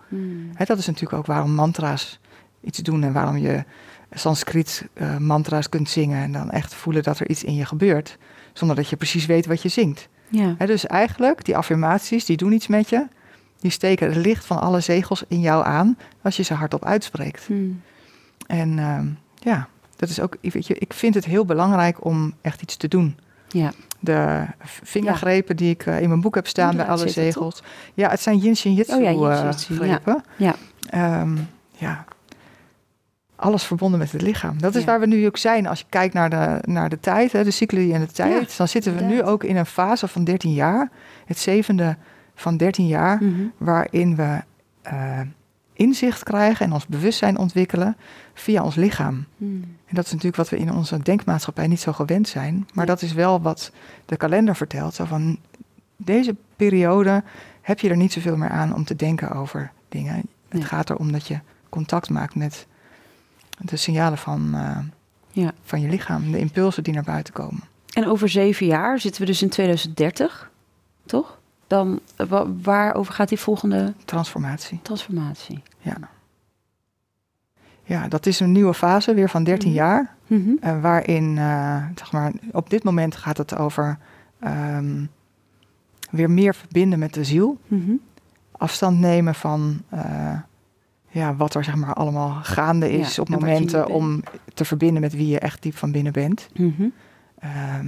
[0.54, 2.20] Hè, dat is natuurlijk ook waarom mantra's
[2.60, 3.64] iets doen en waarom je
[4.10, 8.18] Sanskriet eh, mantra's kunt zingen en dan echt voelen dat er iets in je gebeurt,
[8.52, 10.08] zonder dat je precies weet wat je zingt.
[10.28, 10.54] Ja.
[10.66, 13.06] Dus eigenlijk, die affirmaties, die doen iets met je.
[13.58, 17.46] Die steken het licht van alle zegels in jou aan als je ze hardop uitspreekt.
[17.46, 17.82] Hmm.
[18.46, 22.62] En ehm, ja, dat is ook, weet je, ik vind het heel belangrijk om echt
[22.62, 23.18] iets te doen.
[23.48, 23.72] ja.
[24.02, 24.46] De
[24.82, 27.62] vingergrepen die ik eh, in mijn boek heb staan bij alle zegels.
[27.94, 29.78] Ja, het zijn yin shin jitsu Oh ja, yin eh, shin jitsu, ja.
[29.78, 30.22] grepen.
[30.36, 30.54] Ja.
[30.90, 31.36] Ehm,
[31.76, 32.04] ja,
[33.40, 34.60] alles verbonden met het lichaam.
[34.60, 34.86] Dat is Ja.
[34.86, 35.66] waar we nu ook zijn.
[35.66, 38.68] Als je kijkt naar de, naar de tijd, hè, de cycli en de tijd, dan
[38.68, 40.90] zitten we nu ook in een fase van 13 jaar.
[41.26, 41.96] Het zevende
[42.34, 43.40] van 13 jaar, Mhm.
[43.56, 44.40] waarin we
[44.82, 45.20] eh,
[45.72, 47.96] inzicht krijgen en ons bewustzijn ontwikkelen
[48.34, 49.24] via ons lichaam.
[49.36, 49.62] Hmm.
[49.86, 52.54] En dat is natuurlijk wat we in onze denkmaatschappij niet zo gewend zijn.
[52.74, 52.90] Maar Ja.
[52.92, 53.72] dat is wel wat
[54.06, 54.94] de kalender vertelt.
[54.94, 55.38] Zo van
[55.96, 57.22] deze periode
[57.60, 60.22] heb je er niet zoveel meer aan om te denken over dingen.
[60.48, 61.38] Het gaat erom dat je
[61.68, 62.66] contact maakt met
[63.62, 64.78] de signalen van, eh,
[65.30, 65.52] Ja.
[65.62, 67.62] van je lichaam, de impulsen die naar buiten komen.
[67.92, 70.50] En over zeven jaar zitten we dus in 2030,
[71.06, 71.38] toch?
[71.66, 74.80] Dan, eh, wa- waarover gaat die volgende Transformatie.
[74.82, 75.62] transformatie?
[75.78, 75.96] Ja.
[77.84, 79.78] Ja, dat is een nieuwe fase weer van 13 Mhm.
[79.78, 80.14] jaar.
[80.26, 80.50] Mhm.
[80.60, 83.98] eh, waarin, eh, zeg maar, op dit moment gaat het over
[84.40, 85.04] ehm,
[86.10, 87.58] weer meer verbinden met de ziel.
[87.66, 87.92] Mhm.
[88.52, 89.82] afstand nemen van
[91.10, 94.22] ja, wat er zeg maar allemaal gaande is Ja, op momenten om
[94.54, 96.48] te verbinden met wie je echt diep van binnen bent.
[96.54, 96.88] Mhm.
[97.38, 97.86] Ehm,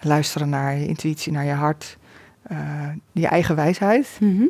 [0.00, 1.98] luisteren naar je intuïtie, naar je hart,
[2.42, 2.58] eh,
[3.12, 4.18] je eigen wijsheid.
[4.20, 4.44] Mhm.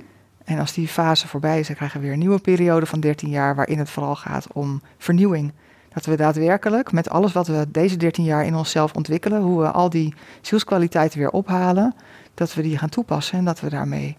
[0.44, 3.28] En als die fase voorbij is, dan krijgen we weer een nieuwe periode van 13
[3.28, 5.52] jaar waarin het vooral gaat om vernieuwing.
[5.88, 9.70] Dat we daadwerkelijk met alles wat we deze 13 jaar in onszelf ontwikkelen, hoe we
[9.70, 11.94] al die zielskwaliteiten weer ophalen,
[12.34, 14.16] dat we die gaan toepassen en dat we daarmee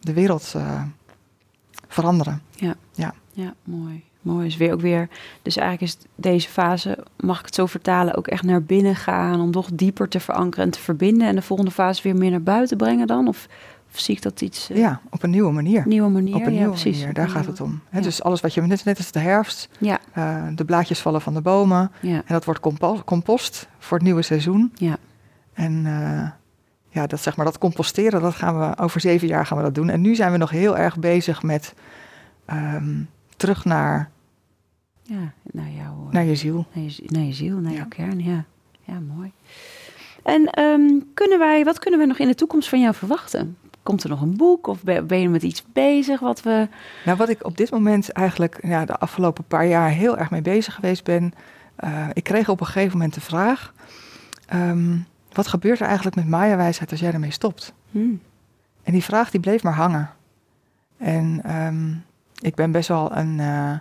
[0.00, 0.82] de wereld eh,
[2.00, 2.42] veranderen.
[3.34, 4.04] Ja, mooi.
[4.22, 5.08] Mooi is weer ook weer.
[5.42, 9.40] Dus eigenlijk is deze fase, mag ik het zo vertalen, ook echt naar binnen gaan
[9.40, 11.28] om nog dieper te verankeren en te verbinden.
[11.28, 13.28] En de volgende fase weer meer naar buiten brengen dan?
[13.28, 13.46] Of
[13.90, 14.70] zie ik dat iets...
[14.70, 15.86] eh, Ja, op een nieuwe manier.
[15.86, 16.34] Nieuwe manier?
[16.34, 16.98] Op een ja, nieuwe precies.
[16.98, 17.80] manier, daar gaat het om.
[17.92, 18.00] Ja.
[18.00, 21.34] Dus alles wat je net, net als de herfst, Ja, eh, de blaadjes vallen van
[21.34, 21.92] de bomen.
[22.00, 24.72] ja, En dat wordt compo- compost voor het nieuwe seizoen.
[24.74, 24.96] ja.
[25.52, 26.28] En eh,
[26.96, 29.74] ja, dat, zeg maar, dat composteren, dat gaan we over zeven jaar gaan we dat
[29.74, 29.88] doen.
[29.88, 31.74] En nu zijn we nog heel erg bezig met
[32.44, 33.00] ehm,
[33.36, 34.10] terug naar,
[35.02, 35.32] ja.
[35.42, 36.66] Naar, jouw, eh, naar je ziel.
[36.72, 37.76] naar, je, zi- naar je ziel, naar Ja.
[37.78, 38.22] jouw kern.
[38.24, 38.44] Ja,
[38.84, 39.32] ja mooi.
[40.22, 43.56] En ehm, kunnen wij, wat kunnen we nog in de toekomst van jou verwachten?
[43.82, 46.68] Komt er nog een boek of ben ben je met iets bezig wat we...
[47.04, 50.42] Nou, wat ik op dit moment eigenlijk ja, de afgelopen paar jaar heel erg mee
[50.42, 51.32] bezig geweest ben.
[51.76, 53.72] eh, ik kreeg op een gegeven moment de vraag:
[54.46, 54.96] ehm,
[55.36, 57.72] wat gebeurt er eigenlijk met Maya-wijsheid als jij ermee stopt?
[57.90, 58.20] Hmm,
[58.82, 60.10] En die vraag die bleef maar hangen.
[60.96, 61.90] En ehm,
[62.40, 63.72] ik ben best wel een eh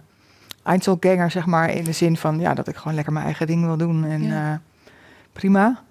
[0.63, 3.65] Einzelganger, zeg maar, in de zin van ja, dat ik gewoon lekker mijn eigen ding
[3.65, 4.51] wil doen en Ja.
[4.51, 4.57] eh,
[5.33, 5.81] prima.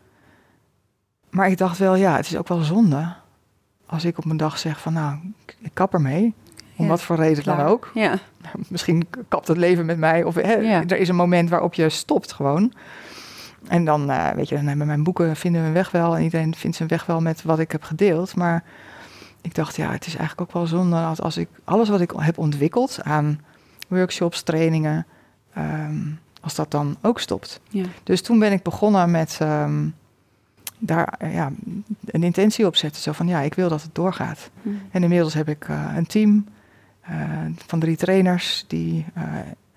[1.31, 3.13] Maar ik dacht wel, ja, het is ook wel zonde
[3.87, 6.35] als ik op een dag zeg van nou, ik, kap ermee.
[6.77, 7.91] Om Ja, wat voor reden dan ook.
[7.95, 8.19] Ja,
[8.69, 10.25] Misschien kapt het leven met mij.
[10.25, 12.73] Of hè, er is een moment waarop je stopt gewoon.
[13.69, 16.17] En dan, eh, weet je, dan hebben mijn boeken vinden hun weg wel.
[16.17, 18.35] En iedereen vindt zijn weg wel met wat ik heb gedeeld.
[18.37, 18.65] Maar
[19.41, 22.13] ik dacht, ja, het is eigenlijk ook wel zonde als, als ik alles wat ik
[22.17, 23.41] heb ontwikkeld aan
[23.89, 25.07] workshops, trainingen,
[25.55, 25.97] ehm,
[26.41, 27.61] als dat dan ook stopt.
[27.69, 27.85] ja.
[28.03, 29.89] Dus toen ben ik begonnen met ehm,
[30.79, 31.53] daar ja,
[32.05, 33.03] een intentie op zetten.
[33.03, 34.51] Zo van, ja, ik wil dat het doorgaat.
[34.63, 34.81] Hmm.
[34.91, 36.47] En inmiddels heb ik eh, een team
[37.01, 37.17] eh,
[37.67, 39.05] van drie trainers die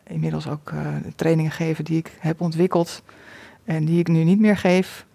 [0.04, 0.74] inmiddels ook
[1.16, 3.04] trainingen geven die ik heb ontwikkeld
[3.68, 5.06] en die ik nu niet meer geef.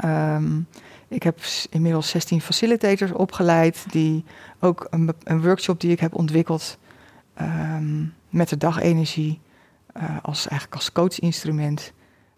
[0.00, 0.60] Ehm,
[1.08, 1.38] ik heb
[1.70, 4.24] inmiddels 16 facilitators opgeleid die
[4.60, 6.78] ook een, een workshop die ik heb ontwikkeld
[7.34, 9.40] ehm, met de dagenergie
[9.92, 11.92] eh, als eigenlijk als coachinstrument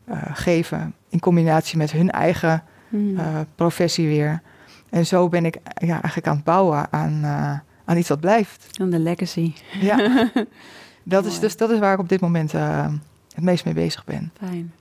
[0.05, 3.19] eh, geven in combinatie met hun eigen Hmm.
[3.19, 4.43] eh, professie weer.
[4.91, 7.25] En zo ben ik ja, eigenlijk aan het bouwen aan,
[7.85, 8.79] aan iets wat blijft.
[8.79, 9.53] En de legacy.
[9.81, 10.29] Ja,
[11.03, 14.33] dat, is, dus, dat is waar ik op dit moment het meest mee bezig ben.
[14.39, 14.73] Fijn.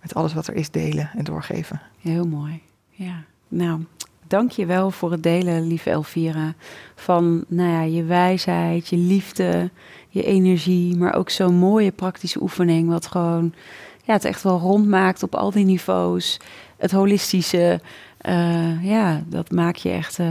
[0.00, 1.80] Met alles wat er is delen en doorgeven.
[2.00, 2.62] Heel mooi.
[2.90, 3.22] Ja.
[3.48, 3.84] Nou,
[4.26, 6.54] dank je wel voor het delen, lieve Elvira.
[6.94, 9.70] Van nou ja, je wijsheid, je liefde,
[10.08, 10.96] je energie.
[10.96, 12.88] Maar ook zo'n mooie praktische oefening.
[12.88, 13.52] Wat gewoon
[14.04, 16.40] ja, het echt wel rondmaakt op al die niveaus.
[16.76, 17.80] Het holistische.
[18.18, 20.18] eh, ja, dat maak je echt.
[20.18, 20.26] eh,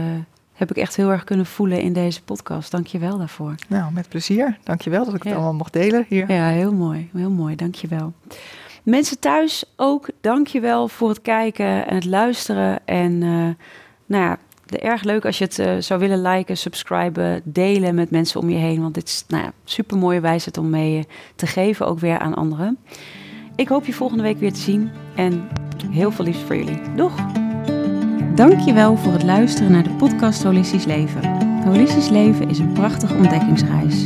[0.53, 2.71] heb ik echt heel erg kunnen voelen in deze podcast.
[2.71, 3.55] Dank je wel daarvoor.
[3.67, 4.57] Nou, met plezier.
[4.63, 5.35] Dankjewel dat ik het Ja.
[5.37, 6.31] allemaal mocht delen hier.
[6.31, 7.09] Ja, heel mooi.
[7.13, 7.55] Heel mooi.
[7.55, 8.13] Dank je wel.
[8.85, 12.85] Mensen thuis ook, dank je wel voor het kijken en het luisteren.
[12.85, 13.29] En eh,
[14.05, 18.39] nou ja, erg leuk als je het eh, zou willen liken, subscriben, delen met mensen
[18.39, 18.81] om je heen.
[18.81, 21.03] Want dit is nou ja, super mooie wijsheid om mee eh,
[21.35, 22.77] te geven, ook weer aan anderen.
[23.55, 25.47] Ik hoop je volgende week weer te zien en
[25.89, 26.81] heel veel liefs voor jullie.
[26.95, 27.13] Doeg!
[28.35, 31.43] Dankjewel voor het luisteren naar de podcast Holistisch Leven.
[31.63, 34.05] Holistisch Leven is een prachtige ontdekkingsreis.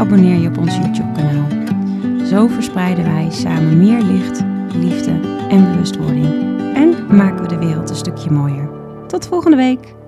[0.00, 1.46] abonneer je op ons YouTube-kanaal.
[2.26, 4.44] Zo verspreiden wij samen meer licht,
[4.74, 5.10] liefde
[5.48, 6.26] en bewustwording.
[6.74, 8.68] En maken we de wereld een stukje mooier.
[9.06, 9.99] Tot volgende week!